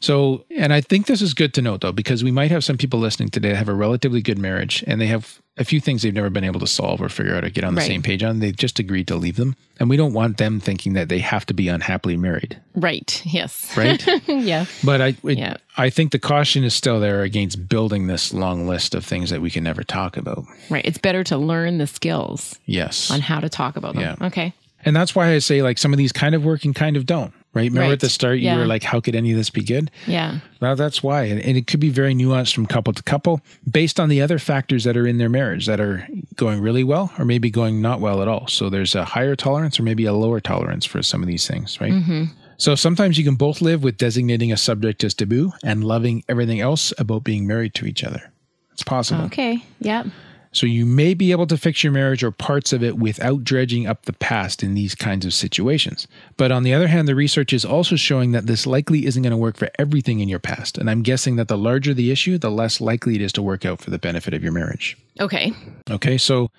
So, 0.01 0.45
and 0.57 0.71
I 0.71 0.79
think 0.79 1.07
this 1.07 1.21
is 1.21 1.33
good 1.33 1.53
to 1.55 1.61
note 1.61 1.81
though, 1.81 1.91
because 1.91 2.23
we 2.23 2.31
might 2.31 2.51
have 2.51 2.63
some 2.63 2.77
people 2.77 2.99
listening 2.99 3.29
today 3.29 3.49
that 3.49 3.55
have 3.57 3.67
a 3.69 3.73
relatively 3.73 4.21
good 4.21 4.37
marriage 4.37 4.81
and 4.87 4.99
they 5.01 5.07
have 5.07 5.41
a 5.57 5.65
few 5.65 5.81
things 5.81 6.01
they've 6.03 6.13
never 6.13 6.29
been 6.29 6.45
able 6.45 6.61
to 6.61 6.67
solve 6.67 7.01
or 7.01 7.09
figure 7.09 7.35
out 7.35 7.43
or 7.43 7.49
get 7.49 7.65
on 7.65 7.75
the 7.75 7.79
Right. 7.79 7.87
same 7.87 8.01
page 8.01 8.23
on. 8.23 8.39
They've 8.39 8.55
just 8.55 8.79
agreed 8.79 9.07
to 9.09 9.17
leave 9.17 9.35
them. 9.35 9.57
And 9.77 9.89
we 9.89 9.97
don't 9.97 10.13
want 10.13 10.37
them 10.37 10.61
thinking 10.61 10.93
that 10.93 11.09
they 11.09 11.19
have 11.19 11.45
to 11.47 11.53
be 11.53 11.67
unhappily 11.67 12.15
married, 12.15 12.57
Right. 12.75 13.21
Yes. 13.25 13.75
right? 13.75 14.01
yeah. 14.27 14.65
but 14.85 15.01
I, 15.01 15.07
it, 15.25 15.37
Yeah. 15.37 15.57
I 15.77 15.89
think 15.89 16.13
the 16.13 16.19
caution 16.19 16.63
is 16.63 16.73
still 16.73 17.01
there 17.01 17.23
against 17.23 17.67
building 17.67 18.07
this 18.07 18.33
long 18.33 18.67
list 18.69 18.95
of 18.95 19.03
things 19.03 19.29
that 19.31 19.41
we 19.41 19.49
can 19.49 19.65
never 19.65 19.83
talk 19.83 20.15
about. 20.15 20.45
Right. 20.69 20.85
It's 20.85 20.97
better 20.97 21.25
to 21.25 21.37
learn 21.37 21.77
the 21.77 21.87
skills 21.87 22.57
Yes. 22.65 23.11
on 23.11 23.19
how 23.19 23.41
to 23.41 23.49
talk 23.49 23.75
about 23.75 23.95
them. 23.95 24.03
Yeah. 24.21 24.27
Okay. 24.27 24.53
And 24.85 24.95
that's 24.95 25.13
why 25.13 25.33
I 25.33 25.39
say 25.39 25.61
like 25.61 25.77
some 25.77 25.91
of 25.91 25.97
these 25.97 26.13
kind 26.13 26.35
of 26.35 26.45
work 26.45 26.63
and 26.63 26.73
kind 26.73 26.95
of 26.95 27.05
don't. 27.05 27.33
Right. 27.51 27.63
Remember 27.63 27.87
Right. 27.87 27.93
at 27.93 27.99
the 27.99 28.09
start, 28.09 28.37
you 28.37 28.45
Yeah. 28.45 28.57
were 28.57 28.67
like, 28.67 28.83
how 28.83 28.99
could 28.99 29.15
any 29.15 29.31
of 29.31 29.37
this 29.37 29.49
be 29.49 29.63
good? 29.63 29.89
Yeah. 30.05 30.39
Well, 30.61 30.75
that's 30.75 31.01
why. 31.01 31.23
And, 31.23 31.41
and 31.41 31.57
it 31.57 31.65
could 31.65 31.79
be 31.79 31.89
very 31.89 32.13
nuanced 32.13 32.53
from 32.53 32.67
couple 32.67 32.93
to 32.93 33.01
couple 33.01 33.41
based 33.69 33.99
on 33.99 34.07
the 34.07 34.21
other 34.21 34.37
factors 34.37 34.83
that 34.83 34.95
are 34.95 35.07
in 35.07 35.17
their 35.17 35.29
marriage 35.29 35.65
that 35.65 35.79
are 35.79 36.07
going 36.35 36.61
really 36.61 36.83
well 36.83 37.11
or 37.17 37.25
maybe 37.25 37.49
going 37.49 37.81
not 37.81 38.01
well 38.01 38.21
at 38.21 38.27
all. 38.27 38.45
So 38.47 38.69
there's 38.69 38.93
a 38.93 39.03
higher 39.03 39.35
tolerance 39.35 39.79
or 39.79 39.83
maybe 39.83 40.05
a 40.05 40.13
lower 40.13 40.39
tolerance 40.39 40.85
for 40.85 41.01
some 41.01 41.23
of 41.23 41.27
these 41.27 41.47
things, 41.47 41.81
right? 41.81 41.91
Mm-hmm. 41.93 42.25
So 42.57 42.75
sometimes 42.75 43.17
you 43.17 43.23
can 43.23 43.35
both 43.35 43.61
live 43.61 43.81
with 43.83 43.97
designating 43.97 44.51
a 44.51 44.57
subject 44.57 45.03
as 45.03 45.15
taboo 45.15 45.51
and 45.63 45.83
loving 45.83 46.23
everything 46.29 46.59
else 46.59 46.93
about 46.99 47.23
being 47.23 47.47
married 47.47 47.73
to 47.75 47.85
each 47.87 48.03
other. 48.03 48.31
It's 48.73 48.83
possible. 48.83 49.23
Okay. 49.25 49.63
Yep. 49.79 50.07
So 50.51 50.65
you 50.65 50.85
may 50.85 51.13
be 51.13 51.31
able 51.31 51.45
to 51.47 51.57
fix 51.57 51.83
your 51.83 51.93
marriage 51.93 52.23
or 52.23 52.31
parts 52.31 52.73
of 52.73 52.83
it 52.83 52.97
without 52.97 53.43
dredging 53.43 53.85
up 53.85 54.05
the 54.05 54.13
past 54.13 54.63
in 54.63 54.73
these 54.73 54.95
kinds 54.95 55.25
of 55.25 55.33
situations. 55.33 56.07
But 56.37 56.51
on 56.51 56.63
the 56.63 56.73
other 56.73 56.87
hand, 56.87 57.07
the 57.07 57.15
research 57.15 57.53
is 57.53 57.63
also 57.63 57.95
showing 57.95 58.31
that 58.31 58.47
this 58.47 58.65
likely 58.65 59.05
isn't 59.05 59.21
going 59.21 59.31
to 59.31 59.37
work 59.37 59.57
for 59.57 59.69
everything 59.77 60.19
in 60.19 60.29
your 60.29 60.39
past. 60.39 60.77
And 60.77 60.89
I'm 60.89 61.03
guessing 61.03 61.35
that 61.35 61.49
the 61.49 61.57
larger 61.57 61.93
the 61.93 62.11
issue, 62.11 62.37
the 62.37 62.49
less 62.49 62.81
likely 62.81 63.15
it 63.15 63.21
is 63.21 63.33
to 63.33 63.43
work 63.43 63.65
out 63.65 63.79
for 63.79 63.91
the 63.91 63.99
benefit 63.99 64.33
of 64.33 64.41
your 64.41 64.51
marriage. 64.51 64.97
Okay. 65.19 65.53
Okay, 65.89 66.17
so 66.17 66.49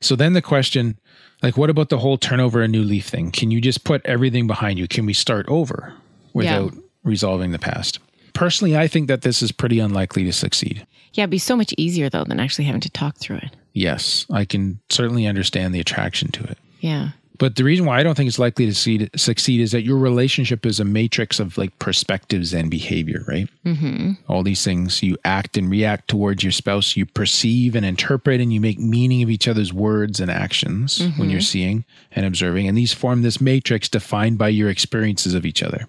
so 0.00 0.16
then 0.16 0.32
the 0.32 0.42
question 0.42 0.98
like 1.42 1.56
what 1.56 1.70
about 1.70 1.88
the 1.88 1.98
whole 1.98 2.18
turnover 2.18 2.62
a 2.62 2.68
new 2.68 2.82
leaf 2.82 3.06
thing? 3.06 3.30
Can 3.30 3.50
you 3.50 3.60
just 3.60 3.84
put 3.84 4.04
everything 4.04 4.46
behind 4.46 4.78
you? 4.78 4.86
Can 4.86 5.06
we 5.06 5.14
start 5.14 5.46
over 5.48 5.94
without 6.32 6.72
resolving 7.02 7.50
the 7.50 7.58
past? 7.58 7.98
Personally, 8.32 8.76
I 8.76 8.86
think 8.86 9.08
that 9.08 9.22
this 9.22 9.42
is 9.42 9.50
pretty 9.50 9.80
unlikely 9.80 10.24
to 10.24 10.32
succeed. 10.32 10.86
Yeah. 11.12 11.24
It'd 11.24 11.30
be 11.30 11.38
so 11.38 11.56
much 11.56 11.74
easier 11.76 12.08
though 12.08 12.24
than 12.24 12.40
actually 12.40 12.64
having 12.64 12.80
to 12.82 12.90
talk 12.90 13.16
through 13.16 13.38
it. 13.38 13.56
Yes, 13.72 14.26
I 14.30 14.44
can 14.44 14.80
certainly 14.88 15.26
understand 15.26 15.74
the 15.74 15.80
attraction 15.80 16.30
to 16.32 16.44
it. 16.44 16.58
Yeah. 16.80 17.10
But 17.38 17.56
the 17.56 17.64
reason 17.64 17.86
why 17.86 17.98
I 17.98 18.02
don't 18.02 18.16
think 18.16 18.28
it's 18.28 18.38
likely 18.38 18.66
to 18.66 18.74
succeed, 18.74 19.10
succeed 19.16 19.60
is 19.62 19.72
that 19.72 19.82
your 19.82 19.96
relationship 19.96 20.66
is 20.66 20.78
a 20.78 20.84
matrix 20.84 21.40
of 21.40 21.56
like 21.56 21.76
perspectives 21.78 22.52
and 22.52 22.70
behavior, 22.70 23.24
right? 23.26 23.48
Mm-hmm. 23.64 24.12
All 24.28 24.42
these 24.42 24.62
things 24.62 25.02
you 25.02 25.16
act 25.24 25.56
and 25.56 25.70
react 25.70 26.08
towards 26.08 26.42
your 26.42 26.52
spouse, 26.52 26.96
you 26.96 27.06
perceive 27.06 27.74
and 27.74 27.86
interpret, 27.86 28.42
and 28.42 28.52
you 28.52 28.60
make 28.60 28.78
meaning 28.78 29.22
of 29.22 29.30
each 29.30 29.48
other's 29.48 29.72
words 29.72 30.20
and 30.20 30.30
actions 30.30 31.02
when 31.16 31.30
you're 31.30 31.40
seeing 31.40 31.86
and 32.12 32.26
observing. 32.26 32.68
And 32.68 32.76
these 32.76 32.92
form 32.92 33.22
this 33.22 33.40
matrix 33.40 33.88
defined 33.88 34.36
by 34.36 34.48
your 34.48 34.68
experiences 34.68 35.32
of 35.32 35.46
each 35.46 35.62
other. 35.62 35.86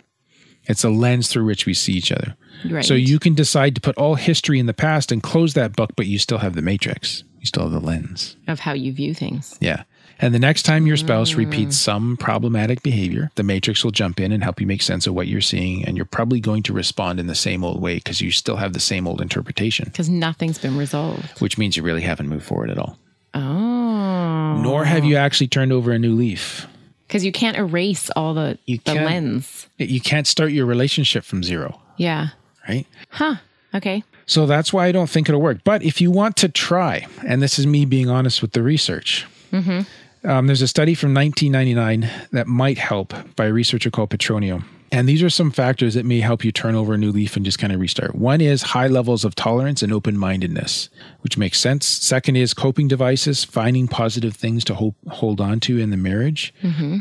It's 0.71 0.83
a 0.83 0.89
lens 0.89 1.27
through 1.27 1.45
which 1.45 1.65
we 1.65 1.73
see 1.73 1.93
each 1.93 2.11
other. 2.11 2.35
Right. 2.67 2.85
So 2.85 2.93
you 2.93 3.19
can 3.19 3.35
decide 3.35 3.75
to 3.75 3.81
put 3.81 3.97
all 3.97 4.15
history 4.15 4.57
in 4.57 4.65
the 4.65 4.73
past 4.73 5.11
and 5.11 5.21
close 5.21 5.53
that 5.53 5.75
book, 5.75 5.91
but 5.95 6.07
you 6.07 6.17
still 6.17 6.37
have 6.39 6.55
the 6.55 6.61
matrix. 6.61 7.23
You 7.39 7.45
still 7.45 7.63
have 7.63 7.71
the 7.71 7.79
lens. 7.79 8.37
Of 8.47 8.61
how 8.61 8.73
you 8.73 8.93
view 8.93 9.13
things. 9.13 9.57
Yeah. 9.59 9.83
And 10.19 10.33
the 10.33 10.39
next 10.39 10.63
time 10.63 10.85
your 10.85 10.97
spouse 10.97 11.31
mm. 11.31 11.37
repeats 11.37 11.77
some 11.77 12.15
problematic 12.15 12.83
behavior, 12.83 13.31
the 13.35 13.43
matrix 13.43 13.83
will 13.83 13.91
jump 13.91 14.19
in 14.19 14.31
and 14.31 14.43
help 14.43 14.61
you 14.61 14.67
make 14.67 14.83
sense 14.83 15.07
of 15.07 15.15
what 15.15 15.27
you're 15.27 15.41
seeing. 15.41 15.83
And 15.83 15.97
you're 15.97 16.05
probably 16.05 16.39
going 16.39 16.63
to 16.63 16.73
respond 16.73 17.19
in 17.19 17.25
the 17.27 17.35
same 17.35 17.63
old 17.63 17.81
way 17.81 17.95
because 17.95 18.21
you 18.21 18.31
still 18.31 18.57
have 18.57 18.73
the 18.73 18.79
same 18.79 19.07
old 19.07 19.19
interpretation, 19.21 19.85
Because 19.85 20.09
nothing's 20.09 20.59
been 20.59 20.77
resolved. 20.77 21.41
which 21.41 21.57
means 21.57 21.75
you 21.75 21.83
really 21.83 22.01
haven't 22.01 22.29
moved 22.29 22.45
forward 22.45 22.69
at 22.69 22.77
all. 22.77 22.97
Oh. 23.33 24.61
Nor 24.61 24.85
have 24.85 25.03
you 25.03 25.15
actually 25.15 25.47
turned 25.47 25.73
over 25.73 25.91
a 25.91 25.99
new 25.99 26.13
leaf. 26.13 26.67
Because 27.11 27.25
you 27.25 27.33
can't 27.33 27.57
erase 27.57 28.09
all 28.15 28.33
the, 28.33 28.57
You 28.65 28.79
the 28.85 28.93
lens. 28.93 29.67
You 29.77 29.99
can't 29.99 30.25
start 30.25 30.53
your 30.53 30.65
relationship 30.65 31.25
from 31.25 31.43
zero, 31.43 31.81
Yeah. 31.97 32.29
right? 32.69 32.87
Huh. 33.09 33.35
Okay. 33.75 34.05
So 34.27 34.45
that's 34.45 34.71
why 34.71 34.85
I 34.87 34.93
don't 34.93 35.09
think 35.09 35.27
it'll 35.27 35.41
work. 35.41 35.59
But 35.65 35.83
if 35.83 35.99
you 35.99 36.09
want 36.09 36.37
to 36.37 36.47
try, 36.47 37.05
and 37.27 37.41
this 37.41 37.59
is 37.59 37.67
me 37.67 37.83
being 37.83 38.09
honest 38.09 38.41
with 38.41 38.53
the 38.53 38.63
research, 38.63 39.25
um, 39.51 40.47
there's 40.47 40.61
a 40.61 40.69
study 40.69 40.93
from 40.95 41.13
1999 41.13 42.09
that 42.31 42.47
might 42.47 42.77
help 42.77 43.13
by 43.35 43.47
a 43.47 43.51
researcher 43.53 43.91
called 43.91 44.09
Petronio. 44.09 44.63
And 44.91 45.07
these 45.07 45.23
are 45.23 45.29
some 45.29 45.51
factors 45.51 45.93
that 45.93 46.05
may 46.05 46.19
help 46.19 46.43
you 46.43 46.51
turn 46.51 46.75
over 46.75 46.93
a 46.93 46.97
new 46.97 47.11
leaf 47.11 47.37
and 47.37 47.45
just 47.45 47.59
kind 47.59 47.71
of 47.71 47.79
restart. 47.79 48.13
One 48.13 48.41
is 48.41 48.61
high 48.61 48.87
levels 48.87 49.23
of 49.23 49.35
tolerance 49.35 49.81
and 49.81 49.93
open 49.93 50.17
mindedness, 50.17 50.89
which 51.21 51.37
makes 51.37 51.59
sense. 51.59 51.87
Second 51.87 52.35
is 52.35 52.53
coping 52.53 52.89
devices, 52.89 53.45
finding 53.45 53.87
positive 53.87 54.35
things 54.35 54.65
to 54.65 54.75
hold, 54.75 54.95
hold 55.07 55.39
on 55.39 55.61
to 55.61 55.79
in 55.79 55.91
the 55.91 55.97
marriage. 55.97 56.53
Mm-hmm. 56.61 56.99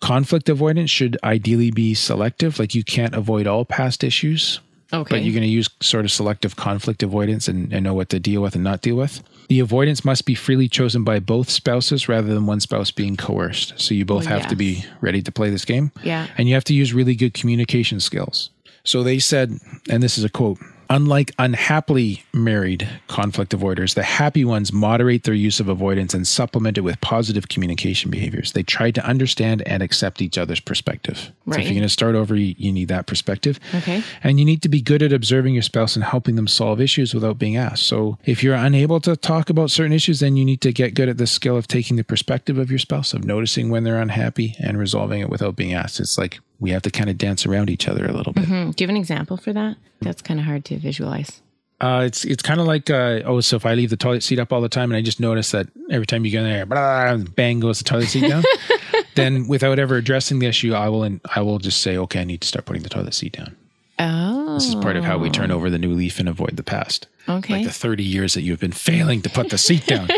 Conflict 0.00 0.48
avoidance 0.48 0.90
should 0.90 1.18
ideally 1.24 1.70
be 1.70 1.94
selective, 1.94 2.58
like 2.58 2.74
you 2.74 2.84
can't 2.84 3.14
avoid 3.14 3.46
all 3.46 3.64
past 3.64 4.04
issues 4.04 4.60
Okay. 4.92 5.16
but 5.16 5.22
you're 5.22 5.32
going 5.32 5.42
to 5.42 5.48
use 5.48 5.68
sort 5.80 6.04
of 6.04 6.10
selective 6.12 6.56
conflict 6.56 7.02
avoidance 7.02 7.48
and, 7.48 7.72
and 7.72 7.84
know 7.84 7.94
what 7.94 8.08
to 8.10 8.18
deal 8.20 8.42
with 8.42 8.54
and 8.54 8.64
not 8.64 8.80
deal 8.82 8.96
with. 8.96 9.22
The 9.48 9.60
avoidance 9.60 10.04
must 10.04 10.26
be 10.26 10.34
freely 10.34 10.68
chosen 10.68 11.02
by 11.04 11.18
both 11.20 11.50
spouses 11.50 12.08
rather 12.08 12.28
than 12.32 12.46
one 12.46 12.60
spouse 12.60 12.90
being 12.90 13.16
coerced. 13.16 13.78
So 13.80 13.94
you 13.94 14.04
both 14.04 14.26
Oh, 14.26 14.30
have 14.30 14.46
to 14.48 14.56
be 14.56 14.84
ready 15.00 15.22
to 15.22 15.32
play 15.32 15.50
this 15.50 15.64
game. 15.64 15.90
Yeah. 16.02 16.26
And 16.38 16.48
you 16.48 16.54
have 16.54 16.64
to 16.64 16.74
use 16.74 16.92
really 16.92 17.14
good 17.14 17.34
communication 17.34 18.00
skills. 18.00 18.50
So 18.84 19.02
they 19.02 19.18
said, 19.18 19.58
and 19.90 20.02
this 20.02 20.16
is 20.18 20.24
a 20.24 20.28
quote 20.28 20.58
Unlike 20.92 21.34
unhappily 21.38 22.24
married 22.32 22.88
conflict 23.06 23.56
avoiders, 23.56 23.94
the 23.94 24.02
happy 24.02 24.44
ones 24.44 24.72
moderate 24.72 25.22
their 25.22 25.34
use 25.34 25.60
of 25.60 25.68
avoidance 25.68 26.14
and 26.14 26.26
supplement 26.26 26.76
it 26.76 26.80
with 26.80 27.00
positive 27.00 27.48
communication 27.48 28.10
behaviors. 28.10 28.54
They 28.54 28.64
try 28.64 28.90
to 28.90 29.06
understand 29.06 29.62
and 29.66 29.84
accept 29.84 30.20
each 30.20 30.36
other's 30.36 30.58
perspective. 30.58 31.30
Right. 31.46 31.54
So 31.54 31.60
if 31.60 31.66
you're 31.66 31.74
going 31.74 31.82
to 31.82 31.88
start 31.88 32.16
over, 32.16 32.34
you, 32.34 32.56
you 32.58 32.72
need 32.72 32.88
that 32.88 33.06
perspective. 33.06 33.60
Okay. 33.72 34.02
And 34.24 34.40
you 34.40 34.44
need 34.44 34.62
to 34.62 34.68
be 34.68 34.80
good 34.80 35.00
at 35.00 35.12
observing 35.12 35.54
your 35.54 35.62
spouse 35.62 35.94
and 35.94 36.04
helping 36.04 36.34
them 36.34 36.48
solve 36.48 36.80
issues 36.80 37.14
without 37.14 37.38
being 37.38 37.56
asked. 37.56 37.84
So 37.84 38.18
if 38.24 38.42
you're 38.42 38.56
unable 38.56 38.98
to 39.02 39.14
talk 39.14 39.48
about 39.48 39.70
certain 39.70 39.92
issues, 39.92 40.18
then 40.18 40.34
you 40.34 40.44
need 40.44 40.60
to 40.62 40.72
get 40.72 40.94
good 40.94 41.08
at 41.08 41.18
the 41.18 41.28
skill 41.28 41.56
of 41.56 41.68
taking 41.68 41.98
the 41.98 42.04
perspective 42.04 42.58
of 42.58 42.68
your 42.68 42.80
spouse, 42.80 43.12
of 43.12 43.22
noticing 43.22 43.70
when 43.70 43.84
they're 43.84 44.00
unhappy 44.00 44.56
and 44.58 44.76
resolving 44.76 45.20
it 45.20 45.30
without 45.30 45.54
being 45.54 45.72
asked. 45.72 46.00
It's 46.00 46.18
like 46.18 46.40
we 46.60 46.70
have 46.70 46.82
to 46.82 46.90
kind 46.90 47.10
of 47.10 47.18
dance 47.18 47.46
around 47.46 47.70
each 47.70 47.88
other 47.88 48.06
a 48.06 48.12
little 48.12 48.32
bit. 48.32 48.44
Hmm. 48.44 48.70
Do 48.70 48.84
you 48.84 48.86
have 48.86 48.90
an 48.90 48.96
example 48.96 49.36
for 49.36 49.52
that? 49.52 49.76
That's 50.00 50.22
kind 50.22 50.38
of 50.38 50.46
hard 50.46 50.64
to 50.66 50.78
visualize. 50.78 51.40
Uh, 51.80 52.02
it's 52.04 52.26
it's 52.26 52.42
kind 52.42 52.60
of 52.60 52.66
like 52.66 52.90
uh, 52.90 53.22
oh, 53.24 53.40
so 53.40 53.56
if 53.56 53.64
I 53.64 53.72
leave 53.72 53.88
the 53.88 53.96
toilet 53.96 54.22
seat 54.22 54.38
up 54.38 54.52
all 54.52 54.60
the 54.60 54.68
time 54.68 54.90
and 54.90 54.98
I 54.98 55.00
just 55.00 55.18
notice 55.18 55.50
that 55.52 55.66
every 55.90 56.04
time 56.04 56.26
you 56.26 56.32
go 56.32 56.38
in 56.40 56.44
there, 56.44 56.66
blah, 56.66 57.16
bang 57.16 57.58
goes 57.58 57.78
the 57.78 57.84
toilet 57.84 58.08
seat 58.08 58.28
down, 58.28 58.44
then 59.14 59.48
without 59.48 59.78
ever 59.78 59.96
addressing 59.96 60.40
the 60.40 60.46
issue, 60.46 60.74
I 60.74 60.90
will 60.90 61.02
and 61.02 61.20
I 61.34 61.40
will 61.40 61.58
just 61.58 61.80
say, 61.80 61.96
okay, 61.96 62.20
I 62.20 62.24
need 62.24 62.42
to 62.42 62.48
start 62.48 62.66
putting 62.66 62.82
the 62.82 62.90
toilet 62.90 63.14
seat 63.14 63.32
down. 63.32 63.56
Oh. 63.98 64.54
This 64.54 64.68
is 64.68 64.74
part 64.76 64.96
of 64.96 65.04
how 65.04 65.18
we 65.18 65.30
turn 65.30 65.50
over 65.50 65.70
the 65.70 65.78
new 65.78 65.92
leaf 65.92 66.18
and 66.18 66.28
avoid 66.28 66.56
the 66.56 66.62
past. 66.62 67.06
Okay. 67.28 67.54
Like 67.54 67.66
the 67.66 67.72
30 67.72 68.02
years 68.02 68.34
that 68.34 68.42
you've 68.42 68.60
been 68.60 68.72
failing 68.72 69.22
to 69.22 69.30
put 69.30 69.50
the 69.50 69.58
seat 69.58 69.86
down. 69.86 70.08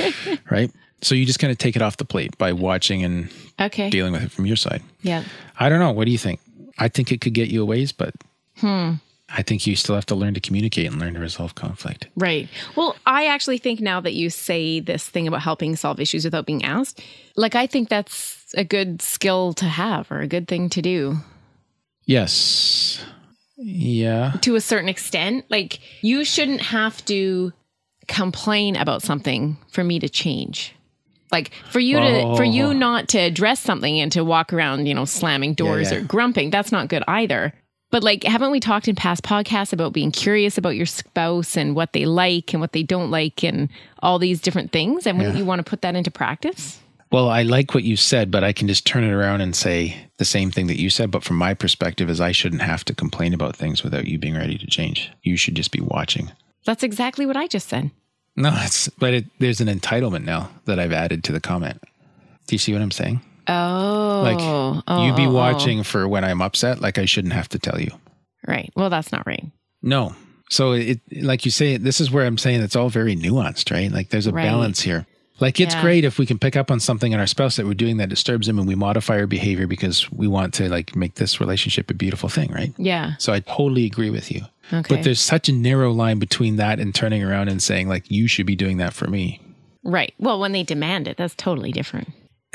right? 0.50 0.70
So 1.02 1.14
you 1.14 1.24
just 1.26 1.38
kind 1.38 1.50
of 1.50 1.58
take 1.58 1.76
it 1.76 1.82
off 1.82 1.96
the 1.96 2.04
plate 2.04 2.36
by 2.38 2.52
mm-hmm. 2.52 2.62
watching 2.62 3.04
and 3.04 3.30
okay. 3.60 3.90
dealing 3.90 4.12
with 4.12 4.22
it 4.22 4.30
from 4.30 4.46
your 4.46 4.56
side. 4.56 4.82
Yeah. 5.02 5.24
I 5.58 5.68
don't 5.68 5.78
know. 5.78 5.92
What 5.92 6.04
do 6.04 6.10
you 6.10 6.18
think? 6.18 6.40
I 6.78 6.88
think 6.88 7.12
it 7.12 7.20
could 7.20 7.34
get 7.34 7.48
you 7.48 7.62
a 7.62 7.64
ways, 7.64 7.92
but 7.92 8.14
hmm. 8.58 8.92
I 9.28 9.42
think 9.42 9.66
you 9.66 9.76
still 9.76 9.94
have 9.94 10.06
to 10.06 10.14
learn 10.14 10.34
to 10.34 10.40
communicate 10.40 10.86
and 10.86 10.98
learn 10.98 11.14
to 11.14 11.20
resolve 11.20 11.54
conflict. 11.54 12.08
Right. 12.16 12.48
Well, 12.74 12.96
I 13.06 13.26
actually 13.26 13.58
think 13.58 13.80
now 13.80 14.00
that 14.00 14.14
you 14.14 14.28
say 14.28 14.80
this 14.80 15.08
thing 15.08 15.28
about 15.28 15.42
helping 15.42 15.76
solve 15.76 16.00
issues 16.00 16.24
without 16.24 16.46
being 16.46 16.64
asked, 16.64 17.00
like 17.36 17.54
I 17.54 17.66
think 17.66 17.88
that's 17.88 18.52
a 18.56 18.64
good 18.64 19.02
skill 19.02 19.52
to 19.54 19.66
have 19.66 20.10
or 20.10 20.20
a 20.20 20.26
good 20.26 20.48
thing 20.48 20.68
to 20.70 20.82
do 20.82 21.18
Yes. 22.10 23.00
Yeah. 23.56 24.32
to 24.40 24.56
a 24.56 24.60
certain 24.60 24.88
extent. 24.88 25.44
Like 25.48 25.78
you 26.02 26.24
shouldn't 26.24 26.60
have 26.60 27.04
to 27.04 27.52
complain 28.08 28.74
about 28.74 29.02
something 29.02 29.56
for 29.70 29.84
me 29.84 30.00
to 30.00 30.08
change. 30.08 30.74
Like 31.32 31.52
for 31.70 31.80
you 31.80 31.98
to 31.98 32.36
for 32.36 32.44
you 32.44 32.66
Oh. 32.66 32.72
not 32.72 33.08
to 33.08 33.18
address 33.18 33.60
something 33.60 34.00
and 34.00 34.10
to 34.12 34.24
walk 34.24 34.52
around, 34.52 34.86
you 34.86 34.94
know, 34.94 35.04
slamming 35.04 35.54
doors 35.54 35.90
yeah. 35.92 35.98
or 35.98 36.00
grumping, 36.02 36.50
that's 36.50 36.72
not 36.72 36.88
good 36.88 37.04
either. 37.08 37.52
But 37.90 38.02
like 38.04 38.24
haven't 38.24 38.50
we 38.52 38.60
talked 38.60 38.88
in 38.88 38.94
past 38.96 39.22
podcasts 39.22 39.72
about 39.72 39.92
being 39.92 40.10
curious 40.12 40.58
about 40.58 40.76
your 40.76 40.86
spouse 40.86 41.56
and 41.56 41.74
what 41.74 41.92
they 41.92 42.04
like 42.06 42.52
and 42.52 42.60
what 42.60 42.72
they 42.72 42.82
don't 42.82 43.10
like 43.10 43.42
and 43.44 43.68
all 44.00 44.18
these 44.18 44.40
different 44.40 44.72
things? 44.72 45.06
And 45.06 45.18
wouldn't 45.18 45.34
Yeah. 45.36 45.40
you 45.40 45.46
want 45.46 45.58
to 45.64 45.68
put 45.68 45.82
that 45.82 45.96
into 45.96 46.10
practice? 46.10 46.78
Well, 47.12 47.28
I 47.28 47.42
like 47.42 47.74
what 47.74 47.82
you 47.82 47.96
said, 47.96 48.30
but 48.30 48.44
I 48.44 48.52
can 48.52 48.68
just 48.68 48.86
turn 48.86 49.02
it 49.02 49.10
around 49.12 49.40
and 49.40 49.54
say 49.56 49.96
the 50.18 50.24
same 50.24 50.52
thing 50.52 50.68
that 50.68 50.78
you 50.80 50.90
said. 50.90 51.10
But 51.10 51.24
from 51.24 51.38
my 51.38 51.54
perspective, 51.54 52.08
is 52.08 52.20
I 52.20 52.30
shouldn't 52.30 52.62
have 52.62 52.84
to 52.84 52.94
complain 52.94 53.34
about 53.34 53.56
things 53.56 53.82
without 53.82 54.06
you 54.06 54.16
being 54.16 54.36
ready 54.36 54.56
to 54.56 54.66
change. 54.68 55.10
You 55.24 55.36
should 55.36 55.56
just 55.56 55.72
be 55.72 55.80
watching. 55.80 56.30
That's 56.64 56.84
exactly 56.84 57.26
what 57.26 57.36
I 57.36 57.48
just 57.48 57.68
said. 57.68 57.90
No, 58.40 58.52
it's 58.62 58.88
but 58.88 59.14
it, 59.14 59.24
there's 59.38 59.60
an 59.60 59.68
entitlement 59.68 60.24
now 60.24 60.50
that 60.64 60.78
I've 60.78 60.92
added 60.92 61.24
to 61.24 61.32
the 61.32 61.40
comment. 61.40 61.80
Do 62.46 62.54
you 62.54 62.58
see 62.58 62.72
what 62.72 62.82
I'm 62.82 62.90
saying? 62.90 63.20
Oh. 63.48 64.22
Like 64.24 64.38
oh, 64.88 65.06
you 65.06 65.14
be 65.14 65.26
oh, 65.26 65.30
oh. 65.30 65.34
watching 65.34 65.82
for 65.82 66.06
when 66.08 66.24
I'm 66.24 66.40
upset. 66.42 66.80
Like 66.80 66.98
I 66.98 67.04
shouldn't 67.04 67.32
have 67.34 67.48
to 67.50 67.58
tell 67.58 67.80
you. 67.80 67.90
Right. 68.46 68.70
Well, 68.76 68.90
that's 68.90 69.12
not 69.12 69.26
right. 69.26 69.44
No. 69.82 70.14
So 70.50 70.72
it 70.72 71.00
like 71.22 71.44
you 71.44 71.50
say, 71.50 71.76
this 71.76 72.00
is 72.00 72.10
where 72.10 72.26
I'm 72.26 72.38
saying 72.38 72.60
it's 72.60 72.76
all 72.76 72.88
very 72.88 73.16
nuanced, 73.16 73.70
right? 73.72 73.90
Like 73.90 74.08
there's 74.10 74.26
a 74.26 74.32
Right. 74.32 74.44
balance 74.44 74.80
here. 74.80 75.06
Like 75.40 75.58
it's 75.60 75.74
Yeah. 75.74 75.82
great 75.82 76.04
if 76.04 76.18
we 76.18 76.26
can 76.26 76.38
pick 76.38 76.54
up 76.56 76.70
on 76.70 76.80
something 76.80 77.12
in 77.12 77.18
our 77.20 77.26
spouse 77.26 77.56
that 77.56 77.66
we're 77.66 77.74
doing 77.74 77.96
that 77.96 78.08
disturbs 78.08 78.46
them 78.46 78.58
and 78.58 78.68
we 78.68 78.74
modify 78.74 79.18
our 79.18 79.26
behavior 79.26 79.66
because 79.66 80.10
we 80.12 80.26
want 80.28 80.52
to 80.54 80.68
like 80.68 80.94
make 80.94 81.14
this 81.14 81.40
relationship 81.40 81.90
a 81.90 81.94
beautiful 81.94 82.28
thing, 82.28 82.52
right? 82.52 82.72
Yeah. 82.76 83.14
So 83.18 83.32
I 83.32 83.40
totally 83.40 83.86
agree 83.86 84.10
with 84.10 84.30
you. 84.30 84.42
Okay. 84.72 84.94
But 84.94 85.02
there's 85.04 85.20
such 85.20 85.48
a 85.48 85.52
narrow 85.52 85.92
line 85.92 86.18
between 86.18 86.56
that 86.56 86.78
and 86.78 86.94
turning 86.94 87.24
around 87.24 87.48
and 87.48 87.62
saying 87.62 87.88
like 87.88 88.10
you 88.10 88.28
should 88.28 88.46
be 88.46 88.54
doing 88.56 88.76
that 88.76 88.92
for 88.92 89.06
me. 89.08 89.40
Right. 89.82 90.12
Well, 90.18 90.38
when 90.38 90.52
they 90.52 90.62
demand 90.62 91.08
it, 91.08 91.16
that's 91.16 91.34
totally 91.34 91.72
different. 91.72 92.08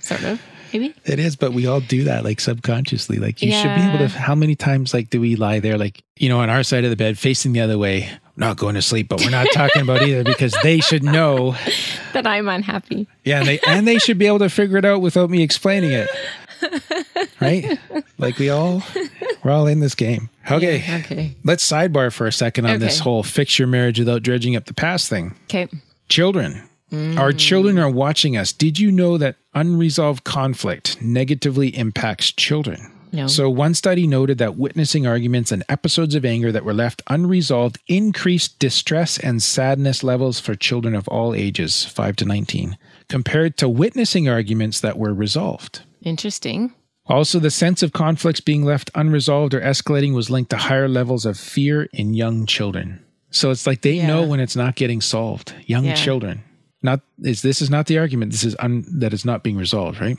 sort 0.00 0.22
of. 0.24 0.40
Maybe. 0.72 0.94
It 1.04 1.18
is, 1.18 1.34
but 1.34 1.52
we 1.52 1.66
all 1.66 1.80
do 1.80 2.04
that 2.04 2.22
like 2.24 2.38
subconsciously. 2.38 3.16
Like 3.18 3.42
you 3.42 3.50
should 3.52 3.74
be 3.74 3.82
able 3.82 3.98
to 3.98 4.08
how 4.08 4.36
many 4.36 4.54
times 4.54 4.94
like 4.94 5.10
do 5.10 5.20
we 5.20 5.34
lie 5.34 5.58
there 5.58 5.76
like, 5.76 6.02
you 6.16 6.28
know, 6.28 6.38
on 6.38 6.48
our 6.48 6.62
side 6.62 6.84
of 6.84 6.90
the 6.90 6.96
bed 6.96 7.18
facing 7.18 7.52
the 7.52 7.60
other 7.60 7.76
way, 7.76 8.08
not 8.40 8.56
going 8.56 8.74
to 8.74 8.82
sleep, 8.82 9.08
but 9.08 9.20
we're 9.20 9.30
not 9.30 9.46
talking 9.52 9.82
about 9.82 10.02
either 10.02 10.24
because 10.24 10.56
they 10.62 10.80
should 10.80 11.04
know. 11.04 11.54
That 12.12 12.26
I'm 12.26 12.48
unhappy. 12.48 13.06
Yeah, 13.24 13.38
and 13.38 13.46
they 13.46 13.60
and 13.68 13.86
they 13.86 13.98
should 13.98 14.18
be 14.18 14.26
able 14.26 14.40
to 14.40 14.48
figure 14.48 14.76
it 14.78 14.84
out 14.84 15.00
without 15.00 15.30
me 15.30 15.42
explaining 15.44 15.92
it. 15.92 16.08
Right? 17.40 17.78
Like 18.18 18.36
we 18.38 18.50
all 18.50 18.82
we're 19.42 19.50
all 19.50 19.66
in 19.66 19.80
this 19.80 19.94
game. 19.94 20.28
Okay. 20.50 20.84
Okay. 21.00 21.34
Let's 21.42 21.64
sidebar 21.64 22.12
for 22.12 22.26
a 22.26 22.32
second 22.32 22.66
on 22.66 22.80
this 22.80 22.98
whole 22.98 23.22
fix 23.22 23.58
your 23.58 23.66
marriage 23.68 23.98
without 23.98 24.22
dredging 24.22 24.56
up 24.56 24.66
the 24.66 24.74
past 24.74 25.08
thing. 25.08 25.34
Okay. 25.44 25.68
Children. 26.10 26.68
Our 26.92 27.32
children 27.32 27.78
are 27.78 27.88
watching 27.88 28.36
us. 28.36 28.52
Did 28.52 28.78
you 28.78 28.90
know 28.90 29.16
that 29.16 29.36
unresolved 29.54 30.24
conflict 30.24 31.00
negatively 31.00 31.68
impacts 31.68 32.32
children? 32.32 32.92
No. 33.12 33.26
So, 33.26 33.50
one 33.50 33.74
study 33.74 34.06
noted 34.06 34.38
that 34.38 34.56
witnessing 34.56 35.06
arguments 35.06 35.50
and 35.50 35.64
episodes 35.68 36.14
of 36.14 36.24
anger 36.24 36.52
that 36.52 36.64
were 36.64 36.74
left 36.74 37.02
unresolved 37.08 37.78
increased 37.88 38.58
distress 38.58 39.18
and 39.18 39.42
sadness 39.42 40.04
levels 40.04 40.38
for 40.38 40.54
children 40.54 40.94
of 40.94 41.08
all 41.08 41.34
ages, 41.34 41.84
5 41.84 42.16
to 42.16 42.24
19, 42.24 42.78
compared 43.08 43.56
to 43.58 43.68
witnessing 43.68 44.28
arguments 44.28 44.80
that 44.80 44.98
were 44.98 45.12
resolved. 45.12 45.82
Interesting. 46.02 46.72
Also, 47.06 47.40
the 47.40 47.50
sense 47.50 47.82
of 47.82 47.92
conflicts 47.92 48.40
being 48.40 48.64
left 48.64 48.90
unresolved 48.94 49.52
or 49.54 49.60
escalating 49.60 50.14
was 50.14 50.30
linked 50.30 50.50
to 50.50 50.56
higher 50.56 50.88
levels 50.88 51.26
of 51.26 51.36
fear 51.38 51.88
in 51.92 52.14
young 52.14 52.46
children. 52.46 53.00
So 53.30 53.50
it's 53.50 53.66
like 53.66 53.82
they 53.82 53.94
Yeah. 53.94 54.06
know 54.06 54.22
when 54.22 54.38
it's 54.40 54.54
not 54.56 54.76
getting 54.76 55.00
solved. 55.00 55.52
Young 55.66 55.84
Yeah. 55.86 55.94
children. 55.94 56.42
Not 56.82 57.00
is 57.22 57.42
this 57.42 57.60
is 57.60 57.68
not 57.68 57.86
the 57.86 57.98
argument. 57.98 58.32
This 58.32 58.44
is 58.44 58.56
un, 58.58 58.84
that 58.88 59.12
it's 59.12 59.24
not 59.24 59.42
being 59.42 59.56
resolved, 59.56 60.00
right? 60.00 60.16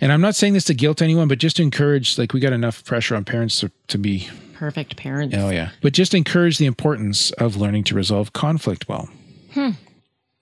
And 0.00 0.12
I'm 0.12 0.20
not 0.20 0.36
saying 0.36 0.52
this 0.52 0.64
to 0.64 0.74
guilt 0.74 1.02
anyone, 1.02 1.26
but 1.26 1.38
just 1.38 1.56
to 1.56 1.62
encourage. 1.62 2.18
Like 2.18 2.32
we 2.32 2.40
got 2.40 2.52
enough 2.52 2.84
pressure 2.84 3.16
on 3.16 3.24
parents 3.24 3.60
to, 3.60 3.70
to 3.88 3.98
be. 3.98 4.28
Perfect 4.54 4.96
parents. 4.96 5.34
Oh 5.36 5.50
yeah, 5.50 5.70
but 5.82 5.92
just 5.92 6.14
encourage 6.14 6.58
the 6.58 6.66
importance 6.66 7.30
of 7.32 7.56
learning 7.56 7.84
to 7.84 7.94
resolve 7.94 8.32
conflict 8.32 8.88
well. 8.88 9.08
Hmm. 9.52 9.70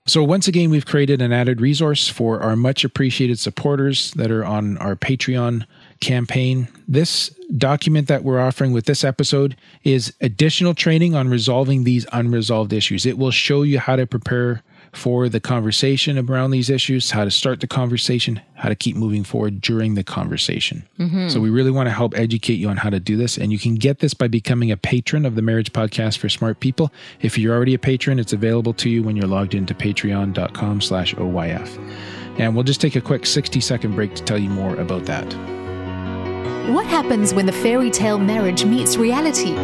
So, 0.07 0.23
once 0.23 0.47
again, 0.47 0.69
we've 0.69 0.85
created 0.85 1.21
an 1.21 1.33
added 1.33 1.59
resource 1.59 2.07
for 2.07 2.39
our 2.41 2.55
much 2.55 2.85
appreciated 2.85 3.39
supporters 3.39 4.11
that 4.11 4.31
are 4.31 4.45
on 4.45 4.77
our 4.77 4.95
Patreon 4.95 5.65
campaign. 5.99 6.69
This 6.87 7.29
document 7.57 8.07
that 8.07 8.23
we're 8.23 8.39
offering 8.39 8.71
with 8.71 8.85
this 8.85 9.03
episode 9.03 9.57
is 9.83 10.13
additional 10.21 10.73
training 10.73 11.13
on 11.13 11.27
resolving 11.27 11.83
these 11.83 12.05
unresolved 12.13 12.71
issues. 12.71 13.05
It 13.05 13.17
will 13.17 13.31
show 13.31 13.63
you 13.63 13.79
how 13.79 13.97
to 13.97 14.07
prepare 14.07 14.63
for 14.93 15.29
the 15.29 15.39
conversation 15.39 16.17
around 16.17 16.51
these 16.51 16.69
issues, 16.69 17.11
how 17.11 17.23
to 17.23 17.31
start 17.31 17.59
the 17.59 17.67
conversation, 17.67 18.41
how 18.55 18.69
to 18.69 18.75
keep 18.75 18.95
moving 18.95 19.23
forward 19.23 19.61
during 19.61 19.95
the 19.95 20.03
conversation. 20.03 20.87
Mm-hmm. 20.99 21.29
So, 21.29 21.39
we 21.39 21.49
really 21.49 21.71
want 21.71 21.87
to 21.87 21.93
help 21.93 22.17
educate 22.17 22.55
you 22.55 22.69
on 22.69 22.77
how 22.77 22.89
to 22.89 22.99
do 22.99 23.17
this. 23.17 23.37
And 23.37 23.51
you 23.51 23.59
can 23.59 23.75
get 23.75 23.99
this 23.99 24.13
by 24.13 24.27
becoming 24.27 24.71
a 24.71 24.77
patron 24.77 25.25
of 25.25 25.35
the 25.35 25.41
Marriage 25.41 25.73
Podcast 25.73 26.17
for 26.17 26.29
Smart 26.29 26.59
People. 26.59 26.91
If 27.21 27.37
you're 27.37 27.55
already 27.55 27.73
a 27.73 27.79
patron, 27.79 28.19
it's 28.19 28.33
available 28.33 28.73
to 28.73 28.89
you 28.89 29.03
when 29.03 29.15
you're 29.15 29.27
logged 29.27 29.55
into 29.55 29.73
patreon.com 29.73 30.81
slash 30.81 31.15
OYF. 31.15 31.77
And 32.39 32.53
we'll 32.53 32.63
just 32.63 32.81
take 32.81 32.95
a 32.95 33.01
quick 33.01 33.25
60 33.25 33.59
second 33.61 33.95
break 33.95 34.13
to 34.15 34.23
tell 34.23 34.37
you 34.37 34.49
more 34.49 34.75
about 34.75 35.05
that. 35.05 35.25
What 36.71 36.85
happens 36.85 37.33
when 37.33 37.45
the 37.45 37.53
fairy 37.53 37.89
tale 37.89 38.19
marriage 38.19 38.65
meets 38.65 38.97
reality? 38.97 39.55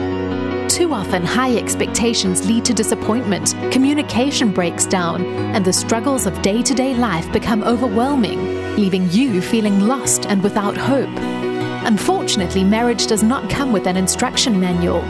Too 0.74 0.92
often, 0.92 1.24
high 1.24 1.56
expectations 1.56 2.48
lead 2.48 2.66
to 2.66 2.74
disappointment, 2.74 3.54
communication 3.72 4.52
breaks 4.52 4.88
down, 4.88 5.24
and 5.54 5.64
the 5.64 5.72
struggles 5.72 6.26
of 6.26 6.42
day 6.42 6.64
to 6.64 6.74
day 6.74 6.96
life 6.96 7.32
become 7.32 7.64
overwhelming, 7.64 8.76
leaving 8.76 9.08
you 9.12 9.40
feeling 9.40 9.82
lost 9.82 10.26
and 10.26 10.42
without 10.42 10.76
hope. 10.76 11.16
Unfortunately, 11.86 12.64
marriage 12.64 13.06
does 13.06 13.22
not 13.22 13.52
come 13.52 13.72
with 13.72 13.86
an 13.86 13.96
instruction 13.96 14.60
manual. 14.60 15.04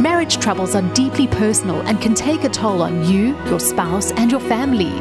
Marriage 0.00 0.38
troubles 0.38 0.76
are 0.76 0.94
deeply 0.94 1.26
personal 1.26 1.80
and 1.88 2.00
can 2.00 2.14
take 2.14 2.44
a 2.44 2.48
toll 2.48 2.80
on 2.80 3.04
you, 3.04 3.36
your 3.46 3.58
spouse, 3.58 4.12
and 4.12 4.30
your 4.30 4.40
family. 4.42 4.92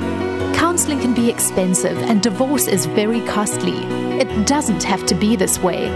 Counseling 0.58 1.00
can 1.00 1.14
be 1.14 1.30
expensive 1.30 1.96
and 1.96 2.24
divorce 2.24 2.68
is 2.68 2.88
very 2.88 3.22
costly. 3.28 3.78
It 4.20 4.48
doesn't 4.48 4.82
have 4.82 5.06
to 5.06 5.14
be 5.14 5.36
this 5.36 5.60
way. 5.60 5.90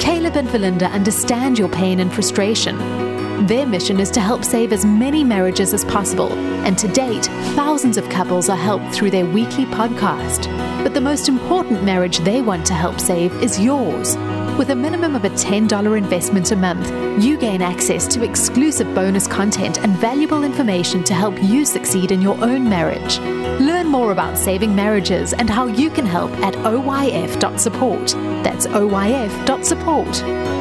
Caleb 0.00 0.36
and 0.36 0.48
Verlinda 0.48 0.90
understand 0.90 1.58
your 1.58 1.68
pain 1.68 2.00
and 2.00 2.10
frustration. 2.10 2.99
Their 3.42 3.66
mission 3.66 3.98
is 3.98 4.10
to 4.10 4.20
help 4.20 4.44
save 4.44 4.70
as 4.70 4.84
many 4.84 5.24
marriages 5.24 5.72
as 5.72 5.82
possible, 5.86 6.30
and 6.66 6.76
to 6.76 6.86
date, 6.88 7.24
thousands 7.56 7.96
of 7.96 8.06
couples 8.10 8.50
are 8.50 8.56
helped 8.56 8.94
through 8.94 9.10
their 9.10 9.24
weekly 9.24 9.64
podcast. 9.64 10.44
But 10.82 10.92
the 10.92 11.00
most 11.00 11.26
important 11.26 11.82
marriage 11.82 12.18
they 12.18 12.42
want 12.42 12.66
to 12.66 12.74
help 12.74 13.00
save 13.00 13.32
is 13.42 13.58
yours. 13.58 14.16
With 14.58 14.68
a 14.68 14.76
minimum 14.76 15.16
of 15.16 15.24
a 15.24 15.30
$10 15.30 15.96
investment 15.96 16.52
a 16.52 16.56
month, 16.56 16.90
you 17.24 17.38
gain 17.38 17.62
access 17.62 18.06
to 18.08 18.22
exclusive 18.22 18.94
bonus 18.94 19.26
content 19.26 19.78
and 19.82 19.96
valuable 19.96 20.44
information 20.44 21.02
to 21.04 21.14
help 21.14 21.42
you 21.42 21.64
succeed 21.64 22.12
in 22.12 22.20
your 22.20 22.36
own 22.44 22.68
marriage. 22.68 23.20
Learn 23.58 23.86
more 23.86 24.12
about 24.12 24.36
saving 24.36 24.76
marriages 24.76 25.32
and 25.32 25.48
how 25.48 25.66
you 25.66 25.88
can 25.88 26.04
help 26.04 26.30
at 26.40 26.52
oyf.support. 26.56 28.06
That's 28.44 28.66
oyf.support. 28.66 30.59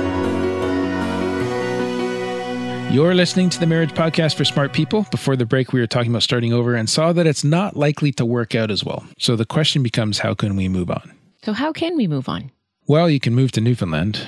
You're 2.92 3.14
listening 3.14 3.52
to 3.52 3.60
the 3.60 3.68
Marriage 3.68 3.92
Podcast 3.94 4.34
for 4.36 4.44
Smart 4.44 4.74
People. 4.74 5.06
Before 5.12 5.36
the 5.36 5.46
break, 5.46 5.72
we 5.74 5.80
were 5.80 5.86
talking 5.88 6.12
about 6.12 6.24
starting 6.24 6.52
over 6.54 6.74
and 6.74 6.90
saw 6.90 7.14
that 7.14 7.28
it's 7.28 7.44
not 7.44 7.78
likely 7.78 8.12
to 8.14 8.26
work 8.26 8.56
out 8.56 8.72
as 8.72 8.84
well. 8.84 9.06
So 9.20 9.36
the 9.36 9.46
question 9.46 9.84
becomes 9.84 10.18
how 10.20 10.34
can 10.34 10.56
we 10.56 10.68
move 10.68 10.90
on? 10.90 11.12
So 11.44 11.54
how 11.54 11.72
can 11.72 11.96
we 11.96 12.08
move 12.08 12.28
on? 12.28 12.52
Well, 12.88 13.08
you 13.08 13.20
can 13.20 13.36
move 13.36 13.52
to 13.54 13.62
Newfoundland, 13.62 14.28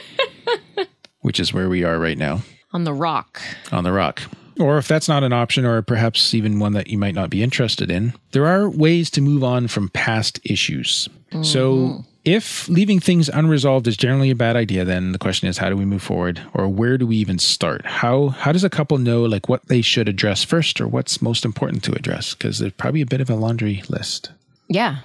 which 1.20 1.40
is 1.40 1.54
where 1.54 1.70
we 1.70 1.82
are 1.82 1.98
right 1.98 2.18
now 2.18 2.42
On 2.74 2.84
the 2.84 2.92
rock. 2.92 3.40
on 3.72 3.84
the 3.84 3.92
rock. 3.92 4.20
Or 4.60 4.76
if 4.76 4.86
that's 4.86 5.08
not 5.08 5.24
an 5.24 5.32
option, 5.32 5.64
or 5.64 5.80
perhaps 5.80 6.34
even 6.34 6.58
one 6.58 6.72
that 6.74 6.88
you 6.88 6.98
might 6.98 7.14
not 7.14 7.30
be 7.30 7.42
interested 7.42 7.90
in, 7.90 8.12
there 8.32 8.46
are 8.46 8.68
ways 8.68 9.08
to 9.12 9.22
move 9.22 9.42
on 9.42 9.66
from 9.68 9.88
past 9.90 10.40
issues. 10.44 11.08
So, 11.42 11.74
mm. 11.76 12.04
If 12.28 12.68
leaving 12.68 13.00
things 13.00 13.30
unresolved 13.30 13.86
is 13.86 13.96
generally 13.96 14.30
a 14.30 14.34
bad 14.34 14.54
idea, 14.54 14.84
then 14.84 15.12
the 15.12 15.18
question 15.18 15.48
is 15.48 15.56
how 15.56 15.70
do 15.70 15.76
we 15.76 15.86
move 15.86 16.02
forward, 16.02 16.42
or 16.52 16.68
where 16.68 16.98
do 16.98 17.06
we 17.06 17.16
even 17.16 17.38
start? 17.38 17.86
How 17.86 18.28
how 18.28 18.52
does 18.52 18.64
a 18.64 18.70
couple 18.70 18.98
know 18.98 19.22
like 19.22 19.48
what 19.48 19.66
they 19.68 19.80
should 19.80 20.08
address 20.08 20.44
first, 20.44 20.78
or 20.78 20.86
what's 20.86 21.22
most 21.22 21.46
important 21.46 21.82
to 21.84 21.92
address? 21.92 22.34
Because 22.34 22.58
there's 22.58 22.74
probably 22.74 23.00
a 23.00 23.06
bit 23.06 23.22
of 23.22 23.30
a 23.30 23.34
laundry 23.34 23.82
list. 23.88 24.30
Yeah, 24.68 24.98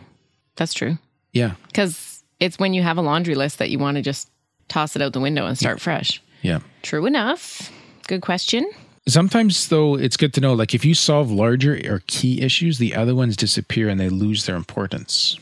that's 0.58 0.74
true. 0.74 0.98
Yeah, 1.32 1.54
Because 1.68 2.22
it's 2.40 2.60
when 2.60 2.74
you 2.74 2.84
have 2.84 2.98
a 2.98 3.02
laundry 3.02 3.36
list 3.36 3.58
that 3.60 3.70
you 3.70 3.80
want 3.80 3.96
to 3.96 4.04
just 4.04 4.30
toss 4.68 4.96
it 4.96 5.02
out 5.02 5.14
the 5.14 5.20
window 5.20 5.46
and 5.46 5.58
start 5.58 5.80
fresh. 5.82 6.22
Yeah. 6.42 6.60
True 6.84 7.06
enough. 7.06 7.72
Good 8.08 8.22
question. 8.22 8.70
Sometimes, 9.08 9.70
though, 9.70 9.96
it's 9.96 10.18
good 10.18 10.34
to 10.36 10.42
know 10.42 10.54
like 10.54 10.76
if 10.76 10.86
you 10.86 10.94
solve 10.94 11.32
larger 11.32 11.74
or 11.90 12.04
key 12.08 12.42
issues, 12.42 12.78
the 12.78 12.94
other 12.96 13.16
ones 13.16 13.36
disappear 13.36 13.90
and 13.90 14.00
they 14.00 14.10
lose 14.10 14.46
their 14.46 14.56
importance. 14.56 15.40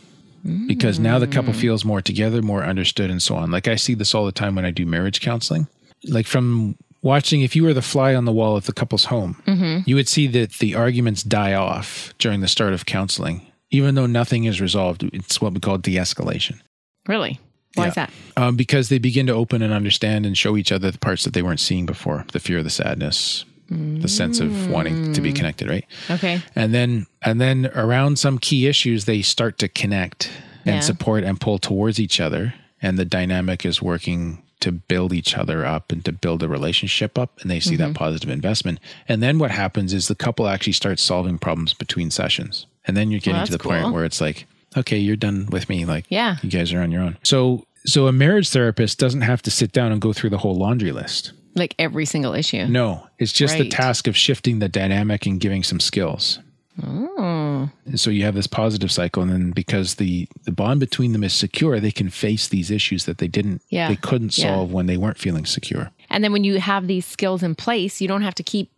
Because 0.68 1.00
now 1.00 1.20
the 1.20 1.28
couple 1.28 1.54
feels 1.54 1.86
more 1.86 2.02
together, 2.02 2.42
more 2.42 2.64
understood, 2.64 3.10
and 3.10 3.22
so 3.22 3.36
on. 3.36 3.52
Like 3.52 3.68
I 3.68 3.76
see 3.76 3.94
this 3.94 4.16
all 4.16 4.26
the 4.26 4.32
time 4.32 4.56
when 4.56 4.66
I 4.66 4.72
do 4.72 4.86
marriage 4.86 5.22
counseling. 5.22 5.68
Like 6.06 6.26
from 6.26 6.76
watching, 7.04 7.42
if 7.42 7.56
you 7.56 7.64
were 7.64 7.74
the 7.74 7.82
fly 7.82 8.16
on 8.16 8.26
the 8.26 8.32
wall 8.32 8.58
at 8.58 8.64
the 8.64 8.74
couple's 8.74 9.06
home, 9.06 9.42
you 9.86 9.96
would 9.96 10.08
see 10.08 10.28
that 10.28 10.54
the 10.54 10.76
arguments 10.76 11.24
die 11.24 11.54
off 11.54 12.14
during 12.18 12.42
the 12.42 12.48
start 12.48 12.74
of 12.74 12.86
counseling, 12.86 13.46
even 13.70 13.96
though 13.96 14.08
nothing 14.08 14.46
is 14.46 14.60
resolved. 14.60 15.04
It's 15.14 15.40
what 15.40 15.54
we 15.54 15.60
call 15.60 15.78
de 15.78 15.96
escalation. 15.96 16.60
Really? 17.08 17.40
Why 17.76 17.88
is 17.88 17.96
that? 17.96 18.12
Um, 18.36 18.56
because 18.58 18.90
they 18.90 18.98
begin 18.98 19.28
to 19.28 19.34
open 19.34 19.62
and 19.62 19.72
understand 19.74 20.26
and 20.26 20.38
show 20.38 20.58
each 20.58 20.72
other 20.72 20.92
the 20.92 21.00
parts 21.00 21.24
that 21.24 21.34
they 21.34 21.42
weren't 21.42 21.60
seeing 21.60 21.86
before 21.86 22.26
the 22.34 22.40
fear, 22.40 22.62
the 22.64 22.70
sadness, 22.70 23.46
the 23.72 24.08
sense 24.08 24.40
of 24.40 24.70
wanting 24.70 25.14
to 25.14 25.22
be 25.22 25.32
connected, 25.32 25.70
right? 25.70 25.86
Okay. 26.10 26.42
And 26.56 26.74
then, 26.74 27.08
and 27.22 27.40
then 27.40 27.72
around 27.76 28.20
some 28.20 28.38
key 28.38 28.68
issues, 28.68 29.06
they 29.06 29.22
start 29.22 29.58
to 29.60 29.68
connect 29.68 30.30
and 30.66 30.76
Yeah. 30.76 30.80
support 30.82 31.24
and 31.24 31.40
pull 31.40 31.58
towards 31.58 32.00
each 32.00 32.20
other. 32.20 32.54
And 32.82 32.98
the 33.00 33.06
dynamic 33.06 33.66
is 33.66 33.82
working 33.82 34.42
to 34.60 34.72
build 34.72 35.14
each 35.14 35.38
other 35.38 35.66
up 35.66 35.92
and 35.92 36.04
to 36.06 36.12
build 36.12 36.44
a 36.44 36.48
relationship 36.48 37.18
up. 37.18 37.40
And 37.42 37.50
they 37.50 37.60
see 37.60 37.76
Mm-hmm. 37.76 37.94
that 37.94 37.96
positive 37.96 38.30
investment. 38.30 38.80
And 39.08 39.24
then 39.24 39.40
what 39.40 39.52
happens 39.52 39.94
is 39.94 40.08
the 40.08 40.16
couple 40.16 40.48
actually 40.48 40.74
starts 40.74 41.02
solving 41.02 41.38
problems 41.38 41.74
between 41.74 42.12
sessions. 42.12 42.66
And 42.86 42.98
then 42.98 43.10
you're 43.12 43.20
getting 43.20 43.36
Well, 43.38 43.46
to 43.46 43.52
the 43.52 43.58
that's 43.58 43.68
point 43.68 43.94
where 43.94 44.04
it's 44.06 44.20
like, 44.22 44.46
okay, 44.76 44.98
you're 44.98 45.16
done 45.16 45.48
with 45.52 45.70
me. 45.70 45.86
Like, 45.86 46.06
Yeah. 46.10 46.38
you 46.44 46.50
guys 46.50 46.74
are 46.74 46.82
on 46.82 46.92
your 46.92 47.02
own. 47.04 47.18
So, 47.24 47.66
so 47.86 48.08
a 48.08 48.12
marriage 48.12 48.50
therapist 48.50 49.00
doesn't 49.00 49.22
have 49.22 49.42
to 49.44 49.52
sit 49.52 49.72
down 49.72 49.92
and 49.92 50.00
go 50.02 50.14
through 50.14 50.30
the 50.32 50.38
whole 50.40 50.56
laundry 50.56 50.92
list. 50.92 51.32
Like 51.56 51.76
every 51.78 52.06
single 52.06 52.34
issue. 52.34 52.66
No, 52.68 53.06
it's 53.20 53.34
just 53.34 53.58
the 53.58 53.68
task 53.68 54.08
of 54.08 54.16
shifting 54.16 54.60
the 54.60 54.70
dynamic 54.70 55.26
and 55.26 55.40
giving 55.40 55.64
some 55.64 55.80
skills. 55.80 56.40
Oh. 56.82 57.70
And 57.86 58.00
so 58.00 58.10
you 58.10 58.24
have 58.24 58.36
this 58.36 58.48
positive 58.48 58.92
cycle, 58.92 59.22
and 59.22 59.32
then 59.32 59.52
because 59.52 59.96
the 59.96 60.28
the 60.46 60.52
bond 60.52 60.80
between 60.80 61.12
them 61.12 61.24
is 61.24 61.34
secure, 61.34 61.80
they 61.80 61.92
can 61.92 62.10
face 62.10 62.48
these 62.48 62.72
issues 62.72 63.06
that 63.06 63.18
they 63.18 63.28
didn't, 63.28 63.62
Yeah. 63.70 63.90
they 63.90 63.98
couldn't 63.98 64.38
Yeah. 64.38 64.46
solve 64.56 64.72
when 64.72 64.86
they 64.88 64.98
weren't 64.98 65.18
feeling 65.18 65.46
secure. 65.46 65.92
And 66.10 66.24
then 66.24 66.32
when 66.32 66.44
you 66.44 66.60
have 66.60 66.88
these 66.88 67.06
skills 67.06 67.44
in 67.44 67.56
place, 67.56 68.00
you 68.02 68.08
don't 68.08 68.22
have 68.24 68.36
to 68.36 68.44
keep 68.44 68.70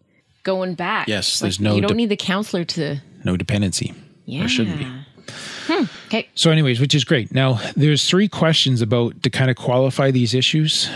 going 0.44 0.74
back. 0.74 1.08
Yes, 1.08 1.42
Like, 1.42 1.46
there's 1.46 1.60
no 1.60 1.76
You 1.76 1.82
don't 1.82 1.90
de- 1.92 1.98
need 1.98 2.10
the 2.10 2.18
counselor 2.18 2.64
to. 2.66 2.98
No 3.24 3.38
dependency. 3.38 3.94
Yeah. 4.26 4.46
Or 4.46 4.48
shouldn't 4.50 4.80
be. 4.80 4.88
Hmm. 5.68 5.86
Okay. 6.08 6.28
So, 6.36 6.52
anyways, 6.52 6.80
which 6.82 6.94
is 6.94 7.04
great. 7.06 7.32
Now, 7.34 7.60
there's 7.78 8.06
three 8.06 8.28
questions 8.28 8.82
about 8.82 9.24
to 9.24 9.30
kind 9.30 9.50
of 9.50 9.56
qualify 9.56 10.12
these 10.12 10.34
issues 10.34 10.90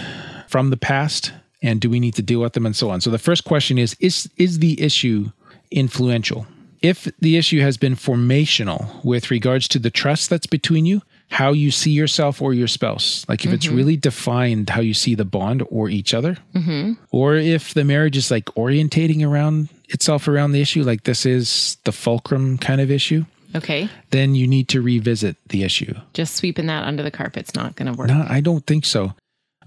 from 0.49 0.69
the 0.71 0.77
past, 0.77 1.31
and 1.61 1.79
do 1.79 1.89
we 1.89 1.99
need 1.99 2.15
to 2.15 2.21
deal 2.21 2.41
with 2.41 2.53
them, 2.53 2.65
and 2.65 2.75
so 2.75 2.89
on. 2.89 3.01
So, 3.01 3.09
the 3.09 3.19
first 3.19 3.43
question 3.43 3.77
is: 3.77 3.95
Is 3.99 4.29
is 4.37 4.59
the 4.59 4.81
issue 4.81 5.31
influential? 5.71 6.47
If 6.81 7.09
the 7.19 7.37
issue 7.37 7.61
has 7.61 7.75
been 7.75 7.95
formational 7.95 9.03
with 9.03 9.31
regards 9.31 9.67
to 9.69 9.79
the 9.79 9.89
trust 9.89 10.29
that's 10.29 10.45
between 10.45 10.85
you, 10.85 11.01
how 11.29 11.51
you 11.51 11.71
see 11.71 11.89
yourself 11.89 12.39
or 12.39 12.53
your 12.53 12.67
spouse, 12.67 13.25
like 13.27 13.45
if 13.45 13.51
it's 13.51 13.65
mm-hmm. 13.65 13.75
really 13.75 13.97
defined 13.97 14.69
how 14.69 14.81
you 14.81 14.93
see 14.93 15.15
the 15.15 15.25
bond 15.25 15.63
or 15.71 15.89
each 15.89 16.13
other, 16.13 16.37
mm-hmm. 16.53 16.93
or 17.09 17.35
if 17.35 17.73
the 17.73 17.83
marriage 17.83 18.15
is 18.15 18.29
like 18.29 18.45
orientating 18.55 19.27
around 19.27 19.69
itself 19.89 20.27
around 20.27 20.51
the 20.51 20.61
issue, 20.61 20.83
like 20.83 21.03
this 21.03 21.25
is 21.25 21.77
the 21.85 21.91
fulcrum 21.91 22.59
kind 22.59 22.79
of 22.79 22.91
issue 22.91 23.25
Okay. 23.55 23.89
then 24.11 24.35
you 24.35 24.47
need 24.47 24.67
to 24.69 24.81
revisit 24.81 25.37
the 25.49 25.63
issue. 25.63 25.93
Just 26.13 26.35
sweeping 26.35 26.67
that 26.67 26.83
under 26.83 27.03
the 27.03 27.11
carpet's 27.11 27.55
not 27.55 27.75
going 27.75 27.91
to 27.91 27.97
work. 27.97 28.07
No, 28.07 28.25
I 28.27 28.41
don't 28.41 28.65
think 28.65 28.85
so. 28.85 29.13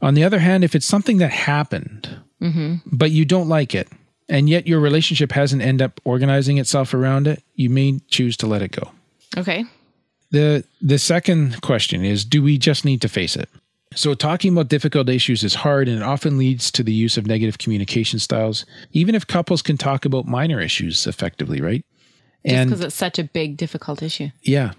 On 0.02 0.14
the 0.14 0.24
other 0.24 0.38
hand, 0.38 0.64
if 0.64 0.74
it's 0.74 0.86
something 0.86 1.18
that 1.18 1.30
happened, 1.30 2.08
mm-hmm. 2.40 2.76
but 2.86 3.10
you 3.10 3.24
don't 3.24 3.48
like 3.48 3.74
it, 3.74 3.88
and 4.28 4.48
yet 4.48 4.66
your 4.66 4.80
relationship 4.80 5.32
hasn't 5.32 5.62
end 5.62 5.82
up 5.82 6.00
organizing 6.04 6.58
itself 6.58 6.94
around 6.94 7.26
it, 7.26 7.42
you 7.54 7.68
may 7.68 8.00
choose 8.08 8.36
to 8.38 8.46
let 8.46 8.62
it 8.62 8.72
go. 8.72 8.90
Okay. 9.36 9.64
The 10.30 10.64
the 10.80 10.98
second 10.98 11.60
question 11.60 12.04
is 12.04 12.24
do 12.24 12.42
we 12.42 12.56
just 12.56 12.84
need 12.84 13.02
to 13.02 13.08
face 13.08 13.36
it? 13.36 13.48
So 13.94 14.14
talking 14.14 14.52
about 14.52 14.68
difficult 14.68 15.08
issues 15.08 15.42
is 15.42 15.56
hard 15.56 15.88
and 15.88 15.96
it 15.96 16.02
often 16.04 16.38
leads 16.38 16.70
to 16.72 16.84
the 16.84 16.92
use 16.92 17.16
of 17.16 17.26
negative 17.26 17.58
communication 17.58 18.20
styles, 18.20 18.64
even 18.92 19.16
if 19.16 19.26
couples 19.26 19.62
can 19.62 19.76
talk 19.76 20.04
about 20.04 20.26
minor 20.26 20.60
issues 20.60 21.08
effectively, 21.08 21.60
right? 21.60 21.84
Just 22.46 22.68
because 22.68 22.80
it's 22.82 22.94
such 22.94 23.18
a 23.18 23.24
big, 23.24 23.56
difficult 23.56 24.00
issue. 24.00 24.28
Yeah. 24.42 24.72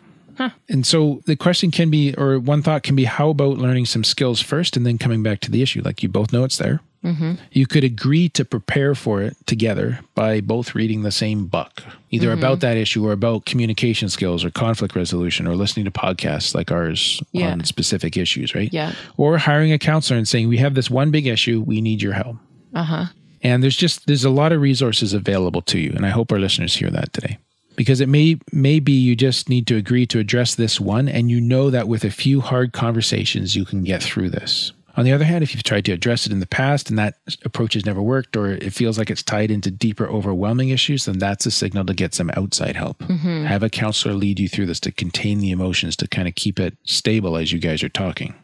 And 0.69 0.85
so 0.85 1.21
the 1.25 1.35
question 1.35 1.71
can 1.71 1.89
be, 1.89 2.13
or 2.15 2.39
one 2.39 2.61
thought 2.61 2.83
can 2.83 2.95
be, 2.95 3.05
how 3.05 3.29
about 3.29 3.57
learning 3.57 3.85
some 3.85 4.03
skills 4.03 4.41
first 4.41 4.77
and 4.77 4.85
then 4.85 4.97
coming 4.97 5.23
back 5.23 5.39
to 5.41 5.51
the 5.51 5.61
issue? 5.61 5.81
Like 5.83 6.01
you 6.03 6.09
both 6.09 6.31
know 6.33 6.43
it's 6.43 6.57
there. 6.57 6.79
Mm-hmm. 7.03 7.33
You 7.51 7.65
could 7.65 7.83
agree 7.83 8.29
to 8.29 8.45
prepare 8.45 8.93
for 8.93 9.23
it 9.23 9.35
together 9.47 10.01
by 10.13 10.39
both 10.39 10.75
reading 10.75 11.01
the 11.01 11.11
same 11.11 11.47
book, 11.47 11.81
either 12.11 12.31
about 12.31 12.59
that 12.59 12.77
issue 12.77 13.07
or 13.07 13.11
about 13.11 13.45
communication 13.45 14.07
skills 14.07 14.45
or 14.45 14.51
conflict 14.51 14.95
resolution 14.95 15.47
or 15.47 15.55
listening 15.55 15.85
to 15.85 15.91
podcasts 15.91 16.53
like 16.53 16.71
ours 16.71 17.19
Yeah. 17.31 17.51
on 17.53 17.63
specific 17.63 18.17
issues, 18.17 18.53
right? 18.53 18.71
Yeah. 18.71 18.93
Or 19.17 19.39
hiring 19.39 19.71
a 19.71 19.79
counselor 19.79 20.17
and 20.17 20.27
saying, 20.27 20.47
we 20.47 20.57
have 20.57 20.75
this 20.75 20.91
one 20.91 21.09
big 21.09 21.25
issue, 21.25 21.61
we 21.65 21.81
need 21.81 22.03
your 22.03 22.13
help. 22.13 22.37
Uh 22.73 22.83
huh. 22.83 23.05
And 23.41 23.63
there's 23.63 23.75
just 23.75 24.05
there's 24.05 24.23
a 24.23 24.29
lot 24.29 24.51
of 24.51 24.61
resources 24.61 25.13
available 25.13 25.63
to 25.63 25.79
you, 25.79 25.91
and 25.95 26.05
I 26.05 26.09
hope 26.09 26.31
our 26.31 26.37
listeners 26.37 26.75
hear 26.75 26.91
that 26.91 27.11
today. 27.13 27.39
Because 27.75 28.01
it 28.01 28.09
may 28.09 28.37
may 28.51 28.79
be 28.79 28.91
you 28.91 29.15
just 29.15 29.49
need 29.49 29.67
to 29.67 29.75
agree 29.75 30.05
to 30.07 30.19
address 30.19 30.55
this 30.55 30.79
one, 30.79 31.07
and 31.07 31.29
you 31.31 31.39
know 31.41 31.69
that 31.69 31.87
with 31.87 32.03
a 32.03 32.11
few 32.11 32.41
hard 32.41 32.73
conversations 32.73 33.55
you 33.55 33.65
can 33.65 33.83
get 33.83 34.03
through 34.03 34.29
this. 34.29 34.73
On 34.97 35.05
the 35.05 35.13
other 35.13 35.23
hand, 35.23 35.41
if 35.41 35.53
you've 35.53 35.63
tried 35.63 35.85
to 35.85 35.93
address 35.93 36.25
it 36.25 36.33
in 36.33 36.41
the 36.41 36.45
past 36.45 36.89
and 36.89 36.99
that 36.99 37.15
approach 37.45 37.75
has 37.75 37.85
never 37.85 38.01
worked, 38.01 38.35
or 38.35 38.49
it 38.49 38.73
feels 38.73 38.97
like 38.97 39.09
it's 39.09 39.23
tied 39.23 39.49
into 39.49 39.71
deeper, 39.71 40.05
overwhelming 40.05 40.69
issues, 40.69 41.05
then 41.05 41.17
that's 41.17 41.45
a 41.45 41.51
signal 41.51 41.85
to 41.85 41.93
get 41.93 42.13
some 42.13 42.29
outside 42.35 42.75
help. 42.75 42.99
Mm-hmm. 42.99 43.45
Have 43.45 43.63
a 43.63 43.69
counselor 43.69 44.13
lead 44.15 44.39
you 44.39 44.49
through 44.49 44.65
this 44.65 44.81
to 44.81 44.91
contain 44.91 45.39
the 45.39 45.51
emotions, 45.51 45.95
to 45.97 46.07
kind 46.07 46.27
of 46.27 46.35
keep 46.35 46.59
it 46.59 46.77
stable 46.83 47.37
as 47.37 47.53
you 47.53 47.59
guys 47.59 47.83
are 47.83 47.89
talking. 47.89 48.35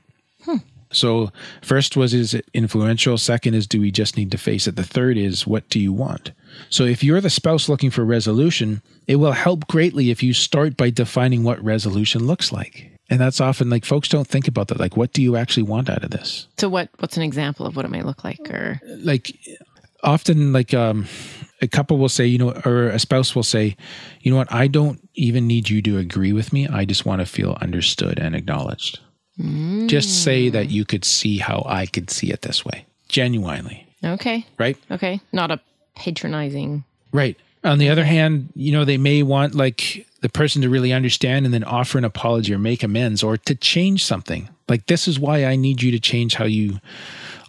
So, 0.98 1.32
first 1.62 1.96
was 1.96 2.14
is 2.14 2.34
it 2.34 2.50
influential? 2.54 3.18
Second 3.18 3.54
is 3.54 3.68
do 3.68 3.80
we 3.80 3.92
just 3.92 4.18
need 4.18 4.32
to 4.32 4.38
face 4.38 4.68
it? 4.68 4.76
The 4.76 4.84
third 4.84 5.18
is 5.18 5.46
what 5.46 5.70
do 5.70 5.80
you 5.80 5.94
want? 5.94 6.32
So, 6.70 6.84
if 6.84 7.04
you're 7.04 7.22
the 7.22 7.30
spouse 7.30 7.70
looking 7.70 7.92
for 7.92 8.04
resolution, 8.04 8.82
it 9.08 9.18
will 9.18 9.32
help 9.32 9.68
greatly 9.68 10.10
if 10.10 10.24
you 10.24 10.34
start 10.34 10.76
by 10.76 10.90
defining 10.90 11.44
what 11.44 11.64
resolution 11.64 12.26
looks 12.26 12.52
like. 12.52 12.92
And 13.10 13.22
that's 13.22 13.40
often 13.40 13.70
like 13.70 13.86
folks 13.86 14.10
don't 14.10 14.28
think 14.28 14.48
about 14.48 14.68
that. 14.68 14.80
Like, 14.80 14.98
what 14.98 15.14
do 15.14 15.22
you 15.22 15.38
actually 15.38 15.64
want 15.64 15.90
out 15.90 16.04
of 16.04 16.12
this? 16.12 16.48
So 16.58 16.68
what? 16.68 16.90
What's 17.00 17.18
an 17.18 17.24
example 17.24 17.66
of 17.66 17.76
what 17.76 17.86
it 17.86 17.92
might 17.92 18.06
look 18.06 18.24
like? 18.24 18.50
Or 18.50 18.82
Like, 18.98 19.38
often, 20.04 20.52
like, 20.52 20.74
um, 20.74 21.08
a 21.62 21.68
couple 21.68 21.98
will 21.98 22.10
say, 22.10 22.26
you 22.26 22.38
know, 22.38 22.52
or 22.66 22.90
a 22.90 23.00
spouse 23.00 23.36
will 23.36 23.44
say, 23.44 23.76
you 24.22 24.32
know 24.32 24.38
what, 24.38 24.52
I 24.54 24.68
don't 24.68 25.08
even 25.16 25.48
need 25.48 25.70
you 25.70 25.82
to 25.84 25.98
agree 25.98 26.34
with 26.34 26.54
me. 26.54 26.68
I 26.68 26.86
just 26.86 27.06
want 27.06 27.22
to 27.22 27.26
feel 27.26 27.58
understood 27.62 28.20
and 28.20 28.36
acknowledged. 28.36 29.00
Just 29.88 30.24
say 30.24 30.50
that 30.50 30.68
mm. 30.68 30.72
you 30.72 30.86
could 30.86 31.06
see 31.06 31.38
how 31.38 31.64
I 31.68 31.86
could 31.86 32.10
see 32.10 32.32
it 32.32 32.42
this 32.42 32.66
way, 32.66 32.86
genuinely, 33.08 33.88
okay, 34.04 34.46
right? 34.58 34.78
okay, 34.90 35.22
not 35.32 35.52
a 35.52 35.60
patronizing. 35.96 36.84
Right. 37.12 37.38
On 37.64 37.80
the 37.80 37.90
other 37.90 38.04
hand, 38.04 38.50
you 38.56 38.72
know, 38.72 38.86
they 38.86 38.98
may 38.98 39.24
want 39.24 39.56
like 39.56 40.08
the 40.22 40.30
person 40.30 40.62
to 40.62 40.70
really 40.70 40.94
understand 40.94 41.46
and 41.46 41.54
then 41.54 41.64
offer 41.64 41.98
an 41.98 42.06
apology 42.06 42.54
or 42.54 42.60
make 42.60 42.84
amends 42.84 43.24
or 43.24 43.38
to 43.38 43.56
change 43.56 44.04
something. 44.04 44.50
Like, 44.68 44.88
this 44.88 45.08
is 45.08 45.20
why 45.20 45.46
I 45.46 45.56
need 45.56 45.82
you 45.82 45.92
to 45.92 46.00
change 46.00 46.36
how 46.36 46.46
you 46.46 46.80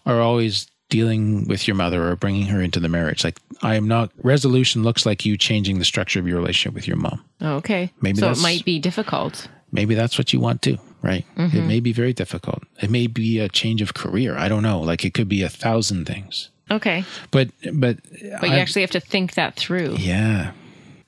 are 0.07 0.21
always 0.21 0.67
dealing 0.89 1.47
with 1.47 1.69
your 1.69 1.75
mother 1.75 2.09
or 2.09 2.17
bringing 2.17 2.47
her 2.47 2.63
into 2.63 2.81
the 2.81 2.89
marriage. 2.89 3.25
Like, 3.25 3.39
I 3.63 3.75
am 3.75 3.87
not, 3.89 4.11
resolution 4.23 4.83
looks 4.83 5.05
like 5.05 5.27
you 5.27 5.37
changing 5.37 5.79
the 5.79 5.85
structure 5.85 6.19
of 6.19 6.27
your 6.27 6.39
relationship 6.39 6.75
with 6.75 6.87
your 6.87 6.97
mom. 6.97 7.25
Oh, 7.41 7.57
okay, 7.57 7.93
Maybe 8.01 8.19
so 8.19 8.31
it 8.31 8.41
might 8.41 8.65
be 8.65 8.79
difficult. 8.79 9.49
Maybe 9.73 9.95
that's 9.95 10.17
what 10.19 10.33
you 10.33 10.41
want 10.41 10.63
too, 10.63 10.79
right? 11.03 11.25
It 11.37 11.65
may 11.67 11.81
be 11.81 11.93
very 11.93 12.13
difficult. 12.13 12.63
It 12.81 12.91
may 12.91 13.07
be 13.07 13.39
a 13.39 13.49
change 13.49 13.83
of 13.83 13.95
career. 13.95 14.37
I 14.37 14.49
don't 14.49 14.63
know. 14.63 14.81
Like, 14.81 15.05
it 15.05 15.15
could 15.15 15.29
be 15.29 15.43
a 15.43 15.49
thousand 15.49 16.07
things. 16.07 16.49
Okay, 16.71 17.05
But, 17.31 17.49
but, 17.73 17.97
but 18.41 18.49
you 18.51 18.55
I- 18.57 18.59
actually 18.59 18.83
have 18.83 18.91
to 18.93 19.01
think 19.01 19.35
that 19.35 19.57
through. 19.57 19.97
yeah. 19.99 20.53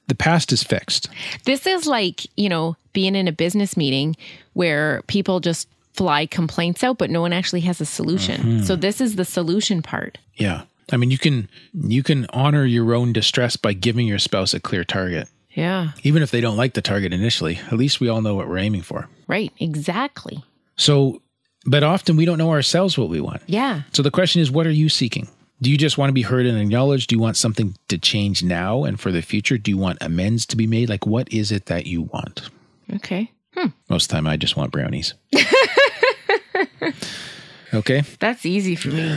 The 0.08 0.14
past 0.16 0.52
is 0.52 0.62
fixed. 0.64 1.08
This 1.44 1.66
is 1.66 1.86
like, 1.86 2.26
you 2.36 2.48
know, 2.48 2.76
being 2.92 3.14
in 3.14 3.28
a 3.28 3.32
business 3.32 3.76
meeting 3.76 4.16
where 4.54 5.02
people 5.06 5.38
just 5.38 5.68
fly 5.92 6.26
complaints 6.26 6.82
out, 6.82 6.98
but 6.98 7.10
no 7.10 7.20
one 7.20 7.32
actually 7.32 7.60
has 7.60 7.80
a 7.80 7.86
solution. 7.86 8.40
Mm-hmm. 8.40 8.62
So 8.64 8.74
this 8.74 9.00
is 9.00 9.14
the 9.16 9.24
solution 9.24 9.82
part. 9.82 10.18
Yeah. 10.34 10.62
I 10.92 10.96
mean, 10.96 11.12
you 11.12 11.18
can 11.18 11.48
you 11.72 12.02
can 12.02 12.26
honor 12.30 12.64
your 12.64 12.92
own 12.94 13.12
distress 13.12 13.56
by 13.56 13.72
giving 13.72 14.08
your 14.08 14.18
spouse 14.18 14.52
a 14.52 14.58
clear 14.58 14.82
target. 14.82 15.28
Yeah, 15.52 15.90
Even 16.04 16.22
if 16.22 16.30
they 16.30 16.40
don't 16.40 16.56
like 16.56 16.74
the 16.74 16.82
target 16.82 17.12
initially, 17.12 17.56
at 17.66 17.72
least 17.72 18.00
we 18.00 18.08
all 18.08 18.22
know 18.22 18.34
what 18.36 18.48
we're 18.48 18.58
aiming 18.58 18.82
for. 18.82 19.08
right. 19.26 19.52
Exactly. 19.58 20.44
So, 20.76 21.20
but 21.66 21.82
often 21.82 22.16
we 22.16 22.24
don't 22.24 22.38
know 22.38 22.50
ourselves 22.50 22.96
what 22.96 23.08
we 23.08 23.20
want. 23.20 23.42
Yeah. 23.46 23.82
So 23.92 24.02
the 24.02 24.10
question 24.12 24.40
is, 24.40 24.50
what 24.50 24.66
are 24.66 24.70
you 24.70 24.88
seeking? 24.88 25.28
Do 25.60 25.70
you 25.70 25.76
just 25.76 25.98
want 25.98 26.08
to 26.08 26.14
be 26.14 26.22
heard 26.22 26.46
and 26.46 26.56
acknowledged? 26.58 27.08
Do 27.10 27.16
you 27.16 27.20
want 27.20 27.36
something 27.36 27.76
to 27.88 27.98
change 27.98 28.42
now 28.42 28.84
and 28.84 28.98
for 28.98 29.10
the 29.12 29.20
future? 29.22 29.58
Do 29.58 29.70
you 29.70 29.76
want 29.76 29.98
amends 30.00 30.46
to 30.46 30.56
be 30.56 30.66
made? 30.66 30.88
Like, 30.88 31.04
what 31.04 31.30
is 31.32 31.52
it 31.52 31.66
that 31.66 31.86
you 31.86 32.02
want? 32.02 32.48
Okay. 32.94 33.30
Hmm. 33.54 33.66
Most 33.90 34.04
of 34.04 34.08
the 34.08 34.14
time, 34.14 34.26
I 34.26 34.36
just 34.38 34.56
want 34.56 34.70
brownies. 34.72 35.14
Okay. 37.72 38.02
That's 38.18 38.44
easy 38.44 38.74
for 38.74 38.88
me. 38.88 39.08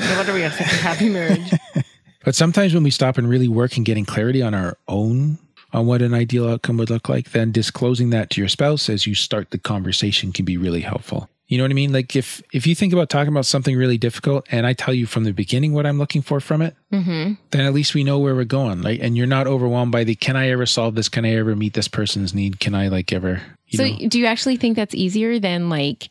No 0.00 0.16
wonder 0.16 0.32
we 0.34 0.40
have 0.40 0.52
such 0.54 0.66
a 0.66 0.76
happy 0.76 1.08
marriage. 1.08 1.50
But 2.22 2.34
sometimes 2.34 2.74
when 2.74 2.82
we 2.82 2.90
stop 2.90 3.16
and 3.16 3.26
really 3.30 3.48
work 3.48 3.78
and 3.78 3.86
getting 3.86 4.04
clarity 4.04 4.42
on 4.42 4.52
our 4.52 4.76
own 4.88 5.38
on 5.72 5.86
what 5.86 6.02
an 6.02 6.14
ideal 6.14 6.48
outcome 6.48 6.76
would 6.78 6.90
look 6.90 7.08
like, 7.08 7.30
then 7.30 7.52
disclosing 7.52 8.10
that 8.10 8.30
to 8.30 8.40
your 8.40 8.48
spouse 8.48 8.88
as 8.88 9.06
you 9.06 9.14
start 9.14 9.50
the 9.50 9.58
conversation 9.58 10.32
can 10.32 10.44
be 10.44 10.56
really 10.56 10.80
helpful. 10.80 11.28
You 11.48 11.58
know 11.58 11.64
what 11.64 11.72
I 11.72 11.74
mean? 11.74 11.92
Like 11.92 12.14
if 12.14 12.40
if 12.52 12.64
you 12.64 12.76
think 12.76 12.92
about 12.92 13.10
talking 13.10 13.32
about 13.32 13.44
something 13.44 13.76
really 13.76 13.98
difficult, 13.98 14.46
and 14.52 14.68
I 14.68 14.72
tell 14.72 14.94
you 14.94 15.06
from 15.06 15.24
the 15.24 15.32
beginning 15.32 15.72
what 15.72 15.84
I'm 15.84 15.98
looking 15.98 16.22
for 16.22 16.38
from 16.38 16.62
it, 16.62 16.76
mm-hmm. 16.92 17.34
then 17.50 17.66
at 17.66 17.72
least 17.72 17.92
we 17.92 18.04
know 18.04 18.20
where 18.20 18.36
we're 18.36 18.44
going, 18.44 18.82
right? 18.82 19.00
And 19.00 19.16
you're 19.16 19.26
not 19.26 19.48
overwhelmed 19.48 19.90
by 19.90 20.04
the 20.04 20.14
"Can 20.14 20.36
I 20.36 20.48
ever 20.50 20.64
solve 20.64 20.94
this? 20.94 21.08
Can 21.08 21.24
I 21.24 21.34
ever 21.34 21.56
meet 21.56 21.74
this 21.74 21.88
person's 21.88 22.32
need? 22.34 22.60
Can 22.60 22.76
I 22.76 22.86
like 22.86 23.12
ever?" 23.12 23.42
So, 23.72 23.84
know? 23.84 24.08
do 24.08 24.20
you 24.20 24.26
actually 24.26 24.58
think 24.58 24.76
that's 24.76 24.94
easier 24.94 25.40
than 25.40 25.68
like? 25.68 26.08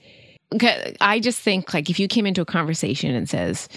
I 1.00 1.22
just 1.22 1.40
think 1.40 1.74
like 1.74 1.90
if 1.90 2.00
you 2.00 2.10
came 2.10 2.26
into 2.26 2.42
a 2.42 2.46
conversation 2.46 3.16
and 3.16 3.30
says, 3.30 3.70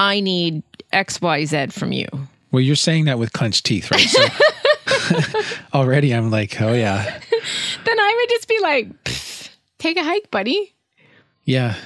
"I 0.00 0.18
need 0.18 0.64
X, 0.92 1.20
Y, 1.20 1.44
Z 1.44 1.68
from 1.68 1.92
you," 1.92 2.08
Well, 2.54 2.60
you're 2.60 2.76
saying 2.76 3.06
that 3.06 3.18
with 3.18 3.32
clenched 3.32 3.66
teeth, 3.66 3.90
right? 3.90 4.00
So 4.00 4.24
already 5.74 6.14
I'm 6.14 6.30
like, 6.30 6.60
oh 6.60 6.72
yeah, 6.72 7.02
then 7.84 8.00
I 8.00 8.14
would 8.16 8.28
just 8.28 8.48
be 8.48 8.58
like, 8.60 9.04
"Take 9.78 9.96
a 9.96 10.04
hike, 10.04 10.30
buddy." 10.30 10.74
yeah. 11.44 11.76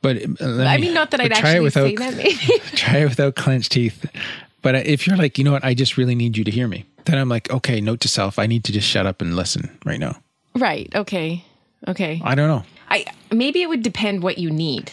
But 0.00 0.16
uh, 0.16 0.46
let 0.46 0.66
I 0.66 0.78
mean, 0.78 0.94
not 0.94 1.12
that 1.12 1.20
I'd 1.20 1.32
try 1.32 1.56
it 1.56 1.62
without 1.62 1.86
say 1.86 1.94
that. 1.94 2.16
Maybe. 2.16 2.36
try 2.76 2.98
it 2.98 3.08
without 3.08 3.36
clenched 3.36 3.70
teeth. 3.70 4.04
But 4.60 4.74
if 4.86 5.06
you're 5.06 5.16
like, 5.16 5.38
you 5.38 5.44
know 5.44 5.52
what, 5.52 5.64
I 5.64 5.74
just 5.74 5.96
really 5.96 6.16
need 6.16 6.36
you 6.36 6.42
to 6.42 6.50
hear 6.50 6.66
me, 6.66 6.84
then 7.04 7.18
I'm 7.18 7.28
like, 7.28 7.50
okay, 7.50 7.80
note 7.80 8.00
to 8.00 8.08
self, 8.08 8.38
I 8.38 8.46
need 8.46 8.64
to 8.64 8.72
just 8.72 8.88
shut 8.88 9.06
up 9.06 9.20
and 9.20 9.36
listen 9.36 9.76
right 9.84 10.00
now. 10.00 10.16
right. 10.56 10.90
Okay. 10.94 11.44
Okay. 11.86 12.20
I 12.24 12.34
don't 12.34 12.48
know. 12.48 12.64
I 12.90 13.06
maybe 13.32 13.62
it 13.62 13.68
would 13.68 13.82
depend 13.82 14.22
what 14.22 14.38
you 14.38 14.50
need. 14.50 14.92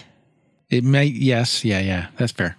It 0.69 0.83
may, 0.83 1.05
yes, 1.05 1.65
yeah, 1.65 1.79
yeah, 1.79 2.07
that's 2.17 2.31
fair. 2.31 2.55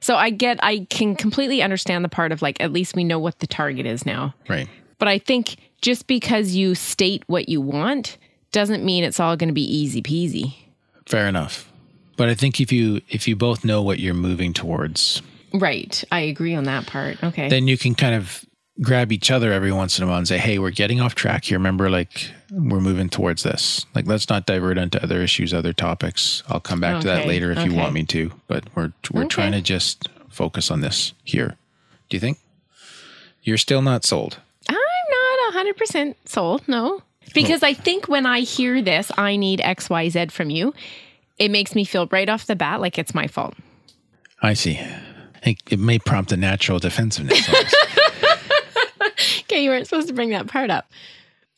So 0.00 0.16
I 0.16 0.30
get, 0.30 0.58
I 0.62 0.86
can 0.90 1.14
completely 1.14 1.62
understand 1.62 2.04
the 2.04 2.08
part 2.08 2.32
of 2.32 2.42
like, 2.42 2.60
at 2.60 2.72
least 2.72 2.96
we 2.96 3.04
know 3.04 3.18
what 3.18 3.38
the 3.38 3.46
target 3.46 3.86
is 3.86 4.06
now. 4.06 4.34
Right. 4.48 4.68
But 4.98 5.08
I 5.08 5.18
think 5.18 5.56
just 5.82 6.06
because 6.06 6.54
you 6.54 6.74
state 6.74 7.22
what 7.26 7.48
you 7.48 7.60
want 7.60 8.18
doesn't 8.52 8.84
mean 8.84 9.04
it's 9.04 9.20
all 9.20 9.36
going 9.36 9.48
to 9.48 9.54
be 9.54 9.62
easy 9.76 10.02
peasy. 10.02 10.54
Fair 11.06 11.26
enough. 11.26 11.70
But 12.16 12.28
I 12.28 12.34
think 12.34 12.60
if 12.60 12.70
you 12.70 13.00
if 13.08 13.26
you 13.26 13.34
both 13.34 13.64
know 13.64 13.82
what 13.82 13.98
you're 13.98 14.12
moving 14.14 14.52
towards, 14.52 15.22
Right. 15.52 16.04
I 16.12 16.20
agree 16.20 16.54
on 16.54 16.64
that 16.64 16.86
part. 16.86 17.22
Okay. 17.24 17.48
then 17.48 17.66
you 17.66 17.76
can 17.78 17.94
kind 17.94 18.14
of 18.14 18.44
grab 18.82 19.12
each 19.12 19.30
other 19.30 19.52
every 19.52 19.72
once 19.72 19.98
in 19.98 20.04
a 20.04 20.06
while 20.08 20.18
and 20.18 20.26
say, 20.28 20.38
"Hey, 20.38 20.58
we're 20.58 20.70
getting 20.70 21.00
off 21.00 21.14
track 21.14 21.44
here. 21.44 21.58
Remember, 21.58 21.90
like 21.90 22.30
we're 22.50 22.80
moving 22.80 23.08
towards 23.08 23.42
this. 23.42 23.86
Like 23.94 24.06
let's 24.06 24.28
not 24.28 24.46
divert 24.46 24.78
onto 24.78 24.98
other 24.98 25.20
issues, 25.22 25.52
other 25.54 25.72
topics. 25.72 26.42
I'll 26.48 26.60
come 26.60 26.80
back 26.80 27.00
to 27.02 27.06
that 27.08 27.26
later 27.26 27.52
if 27.52 27.64
you 27.64 27.74
want 27.74 27.92
me 27.92 28.04
to. 28.06 28.32
But 28.48 28.64
we're 28.74 28.92
we're 29.12 29.22
Okay. 29.22 29.28
trying 29.28 29.52
to 29.52 29.60
just 29.62 30.08
focus 30.28 30.70
on 30.70 30.80
this 30.80 31.12
here. 31.24 31.56
Do 32.08 32.16
you 32.16 32.20
think 32.20 32.38
you're 33.42 33.58
still 33.58 33.82
not 33.82 34.04
sold? 34.04 34.38
I'm 34.68 34.76
not 34.76 35.66
100% 35.66 36.14
sold. 36.24 36.66
No. 36.68 37.02
Because 37.34 37.62
I 37.62 37.74
think 37.74 38.08
when 38.08 38.26
I 38.26 38.40
hear 38.40 38.82
this, 38.82 39.12
I 39.16 39.36
need 39.36 39.60
XYZ 39.60 40.32
from 40.32 40.50
you, 40.50 40.74
it 41.38 41.50
makes 41.50 41.74
me 41.76 41.84
feel 41.84 42.06
right 42.10 42.28
off 42.28 42.46
the 42.46 42.56
bat 42.56 42.80
like 42.80 42.98
it's 42.98 43.14
my 43.14 43.26
fault. 43.28 43.54
I 44.42 44.54
see. 44.54 44.80
I 45.46 45.56
it 45.70 45.78
may 45.78 45.98
prompt 45.98 46.32
a 46.32 46.36
natural 46.36 46.78
defensiveness. 46.80 47.48
Okay, 49.50 49.64
you 49.64 49.70
weren't 49.70 49.86
supposed 49.86 50.06
to 50.08 50.14
bring 50.14 50.30
that 50.30 50.46
part 50.46 50.70
up. 50.70 50.90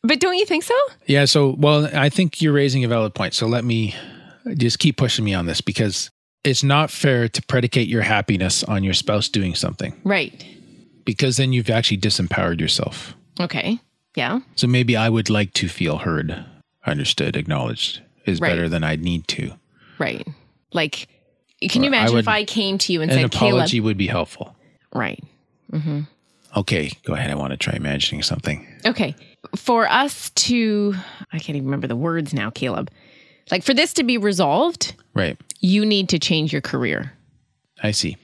But 0.03 0.19
don't 0.19 0.35
you 0.37 0.47
think 0.47 0.65
so? 0.65 0.75
yeah. 1.07 1.27
So, 1.27 1.51
well, 1.59 1.89
I 1.95 2.09
think 2.09 2.41
you're 2.41 2.53
raising 2.53 2.85
a 2.85 2.89
valid 2.89 3.15
point. 3.15 3.35
So 3.35 3.47
let 3.47 3.65
me 3.65 3.95
just 4.57 4.79
keep 4.79 4.97
pushing 4.97 5.25
me 5.25 5.35
on 5.35 5.47
this 5.47 5.61
because 5.61 6.11
it's 6.43 6.63
not 6.65 6.91
fair 6.91 7.29
to 7.29 7.43
predicate 7.43 7.87
your 7.89 8.03
happiness 8.03 8.65
on 8.65 8.83
your 8.83 8.95
spouse 8.95 9.29
doing 9.29 9.55
something 9.55 9.95
Right. 10.03 10.45
because 11.05 11.37
then 11.37 11.53
you've 11.53 11.71
actually 11.71 11.99
disempowered 11.99 12.61
yourself. 12.61 13.15
Okay. 13.39 13.79
Yeah. 14.17 14.41
So 14.57 14.67
maybe 14.67 14.97
I 14.97 15.09
would 15.09 15.31
like 15.31 15.53
to 15.55 15.69
feel 15.69 15.99
heard, 15.99 16.45
understood, 16.85 17.37
acknowledged 17.37 18.01
is 18.27 18.41
Right. 18.41 18.49
better 18.51 18.69
than 18.69 18.83
I'd 18.83 19.03
need 19.03 19.29
to. 19.29 19.53
Right. 19.99 20.27
Like, 20.73 21.07
can 21.69 21.85
you 21.85 21.91
Or 21.91 21.95
I 21.95 21.99
imagine 21.99 22.15
would- 22.17 22.25
if 22.25 22.29
I 22.29 22.45
came 22.45 22.77
to 22.79 22.93
you 22.93 23.03
and 23.03 23.11
An 23.13 23.19
said, 23.19 23.25
apology 23.27 23.77
Caleb? 23.77 23.85
would 23.85 23.97
be 23.99 24.09
helpful. 24.09 24.57
Right. 24.93 25.23
Mm-hmm. 25.73 26.01
Okay, 26.57 26.91
go 27.05 27.15
ahead. 27.15 27.31
I 27.31 27.35
want 27.35 27.53
to 27.53 27.57
try 27.57 27.75
imagining 27.75 28.23
something. 28.23 28.67
Okay. 28.85 29.15
For 29.57 29.89
us 29.89 30.31
to, 30.31 30.95
I 31.33 31.39
can't 31.39 31.57
even 31.57 31.65
remember 31.67 31.87
the 31.87 31.97
words 31.97 32.35
now, 32.35 32.51
Caleb. 32.51 32.91
Like, 33.51 33.63
for 33.65 33.75
this 33.75 33.93
to 33.95 34.05
be 34.05 34.19
resolved, 34.19 34.95
Right. 35.15 35.37
you 35.61 35.85
need 35.87 36.09
to 36.11 36.19
change 36.19 36.53
your 36.53 36.61
career. 36.63 37.13
I 37.83 37.91
see. 37.91 38.17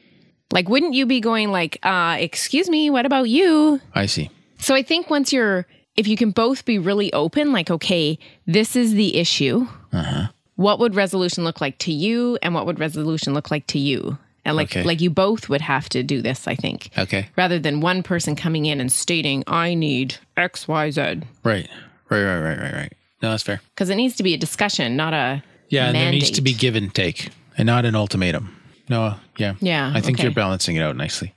Like, 0.52 0.68
wouldn't 0.68 0.94
you 0.94 1.06
be 1.06 1.20
going 1.20 1.50
like, 1.50 1.78
uh, 1.82 2.16
excuse 2.20 2.68
me, 2.70 2.90
what 2.90 3.04
about 3.06 3.28
you? 3.28 3.80
I 3.94 4.06
see. 4.06 4.30
So 4.58 4.74
I 4.74 4.82
think 4.82 5.10
once 5.10 5.32
you're, 5.32 5.66
if 5.96 6.06
you 6.06 6.16
can 6.16 6.30
both 6.30 6.64
be 6.64 6.78
really 6.78 7.12
open, 7.12 7.52
like, 7.52 7.70
okay, 7.70 8.18
this 8.46 8.76
is 8.76 8.92
the 8.94 9.16
issue. 9.16 9.66
Uh-huh. 9.92 10.28
What 10.54 10.78
would 10.80 10.94
resolution 10.94 11.44
look 11.44 11.60
like 11.60 11.78
to 11.78 11.92
you, 11.92 12.38
and 12.42 12.54
what 12.54 12.66
would 12.66 12.78
resolution 12.80 13.34
look 13.34 13.50
like 13.50 13.66
to 13.68 13.78
you? 13.78 14.18
And 14.48 14.56
like, 14.56 14.70
Okay. 14.72 14.82
like 14.82 15.00
you 15.00 15.10
both 15.10 15.48
would 15.48 15.60
have 15.60 15.88
to 15.90 16.02
do 16.02 16.22
this. 16.22 16.48
I 16.48 16.54
think, 16.54 16.90
Okay. 16.98 17.28
rather 17.36 17.58
than 17.58 17.80
one 17.80 18.02
person 18.02 18.34
coming 18.36 18.66
in 18.66 18.80
and 18.80 18.90
stating, 18.90 19.44
"I 19.46 19.74
need 19.74 20.16
X, 20.36 20.66
Y, 20.68 20.90
Z," 20.90 21.00
Right. 21.44 21.68
Right, 22.10 22.22
right, 22.24 22.40
right, 22.40 22.58
right, 22.58 22.72
right. 22.74 22.92
No, 23.22 23.30
that's 23.30 23.42
fair. 23.42 23.60
because 23.74 23.90
it 23.90 23.96
needs 23.96 24.16
to 24.16 24.22
be 24.22 24.32
a 24.34 24.38
discussion, 24.38 24.96
not 24.96 25.12
a 25.14 25.42
Yeah, 25.68 25.86
and 25.88 25.94
there 25.96 26.10
needs 26.10 26.30
to 26.30 26.40
be 26.42 26.54
give 26.54 26.74
and 26.76 26.94
take 26.94 27.28
and 27.56 27.66
not 27.66 27.84
an 27.84 27.94
ultimatum. 27.94 28.54
No, 28.88 29.16
yeah. 29.36 29.54
Yeah, 29.60 29.92
I 29.94 30.00
think 30.00 30.16
okay. 30.18 30.22
you're 30.24 30.32
balancing 30.32 30.76
it 30.76 30.80
out 30.82 30.96
nicely. 30.96 31.34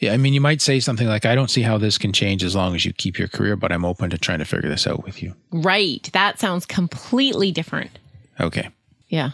Yeah, 0.00 0.12
I 0.14 0.16
mean, 0.16 0.34
you 0.34 0.40
might 0.40 0.60
say 0.60 0.80
something 0.80 1.06
like, 1.06 1.24
I 1.24 1.36
don't 1.36 1.48
see 1.50 1.62
how 1.62 1.78
this 1.78 1.96
can 1.96 2.12
change 2.12 2.42
as 2.42 2.56
long 2.56 2.74
as 2.74 2.84
you 2.84 2.92
keep 2.92 3.20
your 3.20 3.28
career, 3.28 3.54
but 3.54 3.70
I'm 3.70 3.84
open 3.84 4.10
to 4.10 4.18
trying 4.18 4.40
to 4.40 4.44
figure 4.44 4.68
this 4.68 4.84
out 4.86 5.04
with 5.04 5.22
you. 5.22 5.36
right. 5.52 6.10
That 6.12 6.40
sounds 6.40 6.66
completely 6.66 7.52
different. 7.52 7.90
Okay. 8.40 8.68
Yeah. 9.08 9.30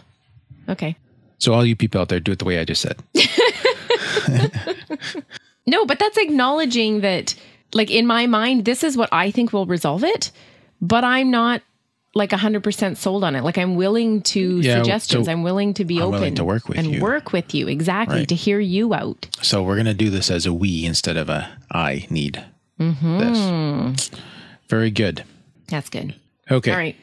Okay. 0.67 0.95
So, 1.39 1.53
all 1.53 1.65
you 1.65 1.75
people 1.75 1.99
out 2.01 2.09
there, 2.09 2.19
do 2.19 2.31
it 2.31 2.39
the 2.39 2.45
way 2.45 2.59
I 2.59 2.65
just 2.65 2.81
said. 2.81 2.97
No, 5.65 5.85
but 5.85 5.99
that's 5.99 6.17
acknowledging 6.17 7.01
that, 7.01 7.35
like, 7.73 7.91
in 7.91 8.07
my 8.07 8.25
mind, 8.25 8.65
this 8.65 8.83
is 8.83 8.97
what 8.97 9.07
I 9.11 9.29
think 9.29 9.53
will 9.53 9.67
resolve 9.67 10.03
it, 10.03 10.31
but 10.81 11.03
I'm 11.03 11.29
not 11.29 11.61
like 12.15 12.31
100% 12.31 12.97
sold 12.97 13.23
on 13.23 13.35
it. 13.35 13.43
Like, 13.43 13.59
I'm 13.59 13.75
willing 13.75 14.23
to 14.23 14.61
Yeah, 14.61 14.77
suggestions. 14.77 15.27
so 15.27 15.31
I'm 15.31 15.43
willing 15.43 15.75
to 15.75 15.85
be 15.85 15.97
I'm 15.99 16.05
open 16.15 16.33
to 16.35 16.43
work 16.43 16.67
with 16.69 16.79
and 16.79 16.95
you. 16.95 17.01
work 17.01 17.33
with 17.33 17.53
you. 17.53 17.67
Exactly. 17.67 18.19
Right. 18.19 18.27
To 18.29 18.33
hear 18.35 18.59
you 18.59 18.95
out. 18.95 19.27
So, 19.43 19.61
we're 19.61 19.75
going 19.75 19.85
to 19.85 19.93
do 19.93 20.09
this 20.09 20.31
as 20.31 20.47
a 20.47 20.53
we 20.53 20.85
instead 20.85 21.17
of 21.17 21.29
a 21.29 21.47
I 21.71 22.07
need 22.09 22.43
Mm-hmm. 22.79 23.19
this. 23.91 24.09
Very 24.69 24.89
good. 24.89 25.23
That's 25.67 25.89
good. 25.89 26.15
Okay. 26.49 26.71
All 26.71 26.77
right. 26.77 26.95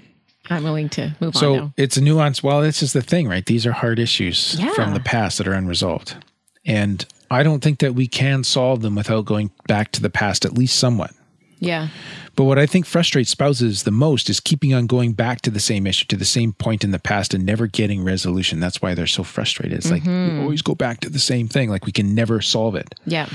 I'm 0.51 0.63
willing 0.65 0.89
to 0.91 1.17
move 1.21 1.37
on 1.37 1.41
So 1.41 1.73
it's 1.77 1.97
a 1.97 2.01
nuance. 2.01 2.43
Well, 2.43 2.61
this 2.61 2.83
is 2.83 2.93
the 2.93 3.03
thing, 3.03 3.29
right? 3.29 3.45
These 3.45 3.67
are 3.67 3.73
hard 3.73 3.99
issues 3.99 4.57
Yeah. 4.59 4.73
from 4.73 4.95
the 4.95 5.01
past 5.01 5.39
that 5.39 5.47
are 5.47 5.53
unresolved. 5.53 6.17
And 6.65 7.05
I 7.31 7.43
don't 7.43 7.63
think 7.63 7.81
that 7.81 7.95
we 7.95 8.07
can 8.07 8.45
solve 8.45 8.83
them 8.83 8.95
without 8.95 9.25
going 9.25 9.51
back 9.67 9.93
to 9.93 10.03
the 10.03 10.11
past, 10.11 10.45
at 10.45 10.57
least 10.57 10.79
somewhat. 10.79 11.13
Yeah. 11.59 11.89
But 12.37 12.45
what 12.45 12.59
I 12.59 12.67
think 12.67 12.85
frustrates 12.85 13.31
spouses 13.31 13.85
the 13.85 13.91
most 13.91 14.29
is 14.29 14.41
keeping 14.41 14.75
on 14.75 14.87
going 14.87 15.15
back 15.15 15.41
to 15.43 15.51
the 15.51 15.61
same 15.61 15.87
issue, 15.87 16.05
to 16.07 16.17
the 16.17 16.27
same 16.27 16.53
point 16.53 16.85
in 16.85 16.91
the 16.91 16.99
past, 16.99 17.33
and 17.33 17.47
never 17.47 17.67
getting 17.67 18.05
resolution. 18.05 18.61
That's 18.61 18.83
why 18.83 18.95
they're 18.95 19.07
so 19.07 19.25
frustrated. 19.25 19.79
It's 19.79 19.91
like 19.91 20.05
we 20.05 20.11
mm-hmm. 20.11 20.41
always 20.41 20.61
go 20.61 20.75
back 20.75 21.01
to 21.01 21.09
the 21.09 21.19
same 21.19 21.49
thing, 21.49 21.71
like 21.71 21.87
we 21.87 21.93
can 21.93 22.15
never 22.15 22.43
solve 22.43 22.75
it. 22.75 22.95
Yeah. 23.07 23.29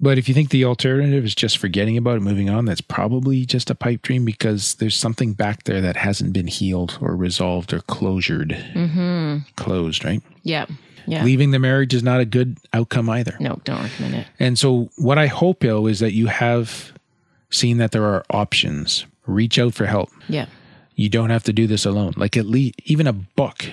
But 0.00 0.18
if 0.18 0.28
you 0.28 0.34
think 0.34 0.50
the 0.50 0.64
alternative 0.64 1.24
is 1.24 1.34
just 1.34 1.58
forgetting 1.58 1.96
about 1.96 2.18
it, 2.18 2.20
moving 2.20 2.50
on, 2.50 2.64
that's 2.64 2.80
probably 2.80 3.44
just 3.44 3.70
a 3.70 3.74
pipe 3.74 4.02
dream 4.02 4.24
because 4.24 4.74
there's 4.74 4.96
something 4.96 5.32
back 5.32 5.64
there 5.64 5.80
that 5.80 5.96
hasn't 5.96 6.32
been 6.32 6.46
healed 6.46 6.98
or 7.00 7.16
resolved 7.16 7.72
or 7.72 7.80
closured, 7.80 8.50
mm-hmm. 8.50 9.38
closed, 9.56 10.04
right? 10.04 10.22
Yeah. 10.42 10.66
Yeah. 11.06 11.24
Leaving 11.24 11.52
the 11.52 11.58
marriage 11.58 11.94
is 11.94 12.02
not 12.02 12.20
a 12.20 12.24
good 12.24 12.58
outcome 12.72 13.08
either. 13.08 13.36
no, 13.38 13.60
don't 13.64 13.82
recommend 13.82 14.14
it. 14.16 14.26
And 14.40 14.58
so, 14.58 14.90
what 14.96 15.18
I 15.18 15.28
hope, 15.28 15.60
though, 15.60 15.86
is 15.86 16.00
that 16.00 16.12
you 16.12 16.26
have 16.26 16.92
seen 17.48 17.78
that 17.78 17.92
there 17.92 18.04
are 18.04 18.24
options. 18.30 19.06
Reach 19.24 19.58
out 19.58 19.72
for 19.74 19.86
help. 19.86 20.10
Yeah. 20.28 20.46
You 20.96 21.08
don't 21.08 21.30
have 21.30 21.44
to 21.44 21.52
do 21.52 21.66
this 21.66 21.86
alone. 21.86 22.14
Like, 22.16 22.36
at 22.36 22.46
least, 22.46 22.74
even 22.84 23.06
a 23.06 23.12
book. 23.12 23.64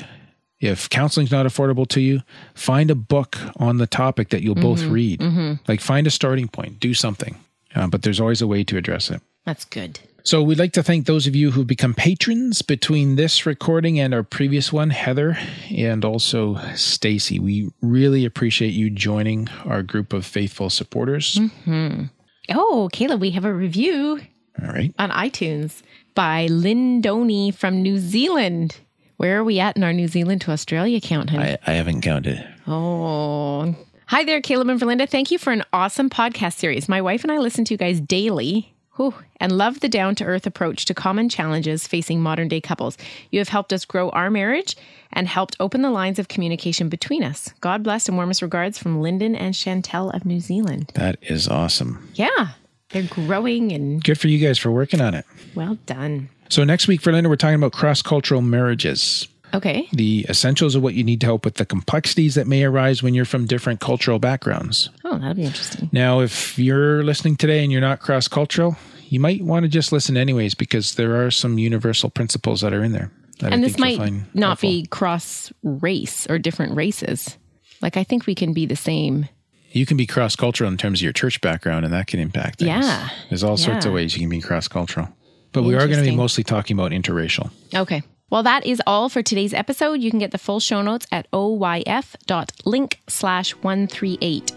If 0.64 0.90
counseling's 0.90 1.32
not 1.32 1.46
affordable 1.46 1.88
to 1.90 2.00
you, 2.00 2.22
find 2.56 2.90
a 2.90 2.96
book 2.96 3.38
on 3.58 3.78
the 3.78 3.88
topic 3.88 4.30
that 4.30 4.42
you'll 4.42 4.56
both 4.56 4.80
mm-hmm. 4.80 4.92
read. 4.92 5.20
Mm-hmm. 5.20 5.54
Like, 5.68 5.82
find 5.82 6.08
a 6.08 6.12
starting 6.12 6.48
point, 6.48 6.80
do 6.80 6.94
something. 6.94 7.36
Uh, 7.76 7.88
but 7.88 8.04
there's 8.04 8.20
always 8.20 8.42
a 8.42 8.48
way 8.48 8.64
to 8.64 8.78
address 8.78 9.10
it. 9.10 9.22
That's 9.46 9.66
good. 9.66 10.00
So 10.26 10.42
we'd 10.42 10.60
like 10.60 10.72
to 10.74 10.84
thank 10.84 11.06
those 11.06 11.28
of 11.28 11.36
you 11.36 11.52
who've 11.52 11.68
become 11.68 11.94
patrons 11.94 12.62
between 12.62 13.18
this 13.18 13.46
recording 13.46 14.00
and 14.00 14.14
our 14.14 14.24
previous 14.24 14.72
one, 14.72 14.90
Heather 14.90 15.38
and 15.70 16.06
also 16.06 16.58
Stacy. 16.76 17.40
We 17.40 17.70
really 17.82 18.24
appreciate 18.24 18.70
you 18.70 18.90
joining 18.90 19.50
our 19.66 19.84
group 19.84 20.14
of 20.14 20.26
faithful 20.26 20.70
supporters. 20.70 21.36
Mm-hmm. 21.36 22.04
Oh, 22.52 22.90
Caleb, 22.94 23.20
we 23.20 23.32
have 23.32 23.44
a 23.44 23.54
review 23.54 24.22
All 24.62 24.70
right. 24.70 24.96
on 24.98 25.10
iTunes 25.10 25.82
by 26.16 26.48
Lynn 26.48 27.02
Doney 27.02 27.54
from 27.54 27.82
New 27.82 28.00
Zealand. 28.00 28.78
Where 29.24 29.40
are 29.40 29.44
we 29.46 29.62
at 29.62 29.78
in 29.78 29.86
our 29.86 29.94
New 29.94 30.10
Zealand 30.10 30.42
to 30.42 30.52
Australia 30.52 31.00
count, 31.00 31.30
honey? 31.30 31.54
I, 31.54 31.58
I 31.66 31.76
haven't 31.76 32.02
counted. 32.02 32.46
Oh. 32.68 33.74
Hi 34.08 34.26
there, 34.26 34.42
Caleb 34.42 34.68
and 34.68 34.78
Verlinda. 34.78 35.08
Thank 35.08 35.32
you 35.32 35.38
for 35.38 35.54
an 35.54 35.64
awesome 35.72 36.10
podcast 36.10 36.56
series. 36.56 36.90
My 36.90 37.02
wife 37.02 37.24
and 37.24 37.32
I 37.32 37.38
listen 37.38 37.64
to 37.64 37.74
you 37.74 37.78
guys 37.78 38.02
daily 38.02 38.76
whew, 38.98 39.14
and 39.40 39.54
love 39.54 39.80
the 39.80 39.88
down 39.88 40.16
to 40.16 40.26
earth 40.26 40.46
approach 40.46 40.84
to 40.88 40.94
common 40.94 41.30
challenges 41.30 41.88
facing 41.88 42.20
modern 42.20 42.50
day 42.50 42.60
couples. 42.60 42.98
You 43.32 43.40
have 43.40 43.48
helped 43.48 43.72
us 43.72 43.86
grow 43.86 44.10
our 44.10 44.30
marriage 44.30 44.76
and 45.14 45.26
helped 45.26 45.56
open 45.58 45.84
the 45.84 45.90
lines 45.90 46.20
of 46.20 46.28
communication 46.28 46.90
between 46.90 47.24
us. 47.24 47.48
God 47.62 47.82
bless 47.82 48.10
and 48.10 48.18
warmest 48.18 48.42
regards 48.42 48.78
from 48.78 49.00
Lyndon 49.00 49.38
and 49.38 49.56
Chantel 49.56 50.14
of 50.14 50.26
New 50.26 50.42
Zealand. 50.42 50.92
That 50.96 51.16
is 51.22 51.48
awesome. 51.48 52.10
Yeah, 52.16 52.50
they're 52.90 53.04
growing 53.04 53.72
and 53.72 54.04
Good 54.04 54.20
for 54.20 54.28
you 54.28 54.46
guys 54.46 54.60
for 54.60 54.70
working 54.70 55.00
on 55.00 55.14
it. 55.14 55.24
well 55.56 55.76
done. 55.86 56.28
So 56.54 56.64
next 56.64 56.88
week, 56.88 57.02
Verlinda, 57.02 57.30
we're 57.30 57.36
talking 57.36 57.56
about 57.56 57.72
cross-cultural 57.72 58.44
marriages. 58.44 59.28
Okay. 59.56 59.88
the 59.92 60.26
essentials 60.30 60.76
of 60.76 60.84
what 60.84 60.94
you 60.94 61.04
need 61.04 61.20
to 61.22 61.26
help 61.28 61.46
with 61.46 61.56
the 61.56 61.66
complexities 61.66 62.36
that 62.36 62.46
may 62.46 62.64
arise 62.64 63.02
when 63.02 63.16
you're 63.16 63.26
from 63.26 63.48
different 63.48 63.80
cultural 63.80 64.20
backgrounds. 64.20 64.90
Oh, 65.04 65.18
that'll 65.18 65.34
be 65.34 65.46
interesting. 65.46 65.90
Now, 65.92 66.20
if 66.22 66.60
you're 66.60 67.04
listening 67.04 67.38
today 67.38 67.64
and 67.64 67.72
you're 67.72 67.82
not 67.82 68.00
cross 68.00 68.28
cultural, 68.28 68.78
you 69.10 69.20
might 69.20 69.42
want 69.42 69.64
to 69.64 69.70
just 69.70 69.92
listen 69.92 70.16
anyways 70.16 70.54
because 70.54 70.94
there 70.94 71.24
are 71.24 71.32
some 71.32 71.58
universal 71.58 72.12
principles 72.12 72.62
that 72.62 72.72
are 72.72 72.84
in 72.84 72.92
there. 72.92 73.12
And 73.42 73.64
this 73.64 73.80
might 73.80 74.00
not 74.36 74.60
helpful. 74.60 74.70
be 74.70 74.86
cross 74.86 75.52
race 75.64 76.28
or 76.30 76.38
different 76.38 76.76
races. 76.76 77.38
Like, 77.82 77.98
I 77.98 78.04
think 78.04 78.28
we 78.28 78.36
can 78.36 78.54
be 78.54 78.68
the 78.68 78.76
same. 78.76 79.28
You 79.72 79.88
can 79.88 79.98
be 79.98 80.06
cross 80.06 80.36
cultural 80.36 80.70
in 80.70 80.78
terms 80.78 81.00
of 81.00 81.04
your 81.04 81.14
church 81.14 81.42
background, 81.42 81.84
and 81.84 81.94
that 81.94 82.06
can 82.06 82.20
impact 82.20 82.60
things. 82.60 82.70
Yeah. 82.70 83.10
There's 83.30 83.44
all 83.44 83.58
sorts 83.58 83.88
of 83.88 83.94
ways 83.94 84.16
you 84.16 84.22
can 84.22 84.30
be 84.30 84.40
cross 84.40 84.68
cultural. 84.68 85.10
But 85.54 85.64
we 85.64 85.76
are 85.76 85.88
going 85.88 86.04
to 86.04 86.10
be 86.10 86.16
mostly 86.16 86.44
talking 86.44 86.78
about 86.78 86.92
interracial. 86.92 87.50
Okay. 87.74 88.02
Well, 88.30 88.44
that 88.44 88.66
is 88.66 88.82
all 88.88 89.10
for 89.10 89.22
today's 89.22 89.54
episode. 89.54 90.02
You 90.02 90.10
can 90.10 90.18
get 90.18 90.32
the 90.32 90.40
full 90.40 90.60
show 90.60 90.82
notes 90.82 91.06
at 91.12 91.30
oyf.link 91.32 93.00
slash 93.08 93.52
138. 93.52 94.52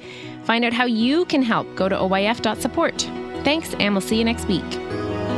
Find 0.44 0.64
out 0.64 0.72
how 0.72 0.86
you 0.86 1.26
can 1.26 1.42
help. 1.42 1.72
Go 1.76 1.88
to 1.88 1.94
oyf.support. 1.94 3.02
Thanks, 3.44 3.74
and 3.74 3.94
we'll 3.94 4.00
see 4.00 4.16
you 4.16 4.24
next 4.24 4.48
week. 4.48 4.68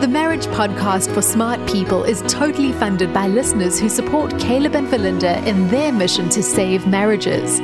The 0.01 0.07
Marriage 0.07 0.47
Podcast 0.47 1.13
for 1.13 1.21
Smart 1.21 1.69
People 1.69 2.05
is 2.05 2.23
totally 2.29 2.71
funded 2.71 3.13
by 3.13 3.27
listeners 3.27 3.81
who 3.81 3.89
support 3.89 4.39
Caleb 4.39 4.77
and 4.77 4.87
Verlinda 4.87 5.45
in 5.45 5.67
their 5.69 5.93
mission 5.93 6.29
to 6.29 6.41
save 6.41 6.87
marriages. 6.87 7.59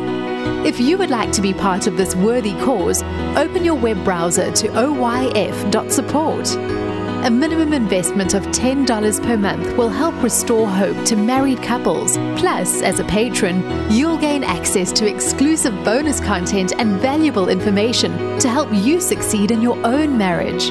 If 0.66 0.80
you 0.80 0.98
would 0.98 1.10
like 1.10 1.30
to 1.32 1.40
be 1.40 1.54
part 1.54 1.86
of 1.86 1.96
this 1.96 2.16
worthy 2.16 2.54
cause, 2.54 3.04
open 3.36 3.64
your 3.64 3.76
web 3.76 4.02
browser 4.02 4.50
to 4.50 4.68
oyf.support. 4.70 6.83
A 7.24 7.30
minimum 7.30 7.72
investment 7.72 8.34
of 8.34 8.42
$10 8.48 9.22
per 9.22 9.38
month 9.38 9.74
will 9.78 9.88
help 9.88 10.14
restore 10.22 10.68
hope 10.68 11.06
to 11.06 11.16
married 11.16 11.62
couples. 11.62 12.18
Plus, 12.38 12.82
as 12.82 13.00
a 13.00 13.04
patron, 13.04 13.64
you'll 13.90 14.18
gain 14.18 14.44
access 14.44 14.92
to 14.92 15.08
exclusive 15.08 15.72
bonus 15.84 16.20
content 16.20 16.74
and 16.76 17.00
valuable 17.00 17.48
information 17.48 18.38
to 18.40 18.50
help 18.50 18.68
you 18.74 19.00
succeed 19.00 19.52
in 19.52 19.62
your 19.62 19.78
own 19.86 20.18
marriage. 20.18 20.68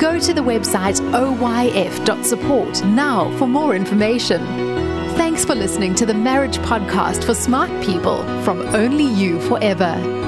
Go 0.00 0.18
to 0.18 0.32
the 0.32 0.40
website 0.40 0.98
oyf.support 1.12 2.82
now 2.86 3.36
for 3.36 3.46
more 3.46 3.76
information. 3.76 4.40
Thanks 5.18 5.44
for 5.44 5.54
listening 5.54 5.94
to 5.96 6.06
the 6.06 6.14
Marriage 6.14 6.56
Podcast 6.60 7.24
for 7.24 7.34
Smart 7.34 7.68
People 7.82 8.22
from 8.42 8.62
Only 8.74 9.04
You 9.04 9.38
Forever. 9.42 10.23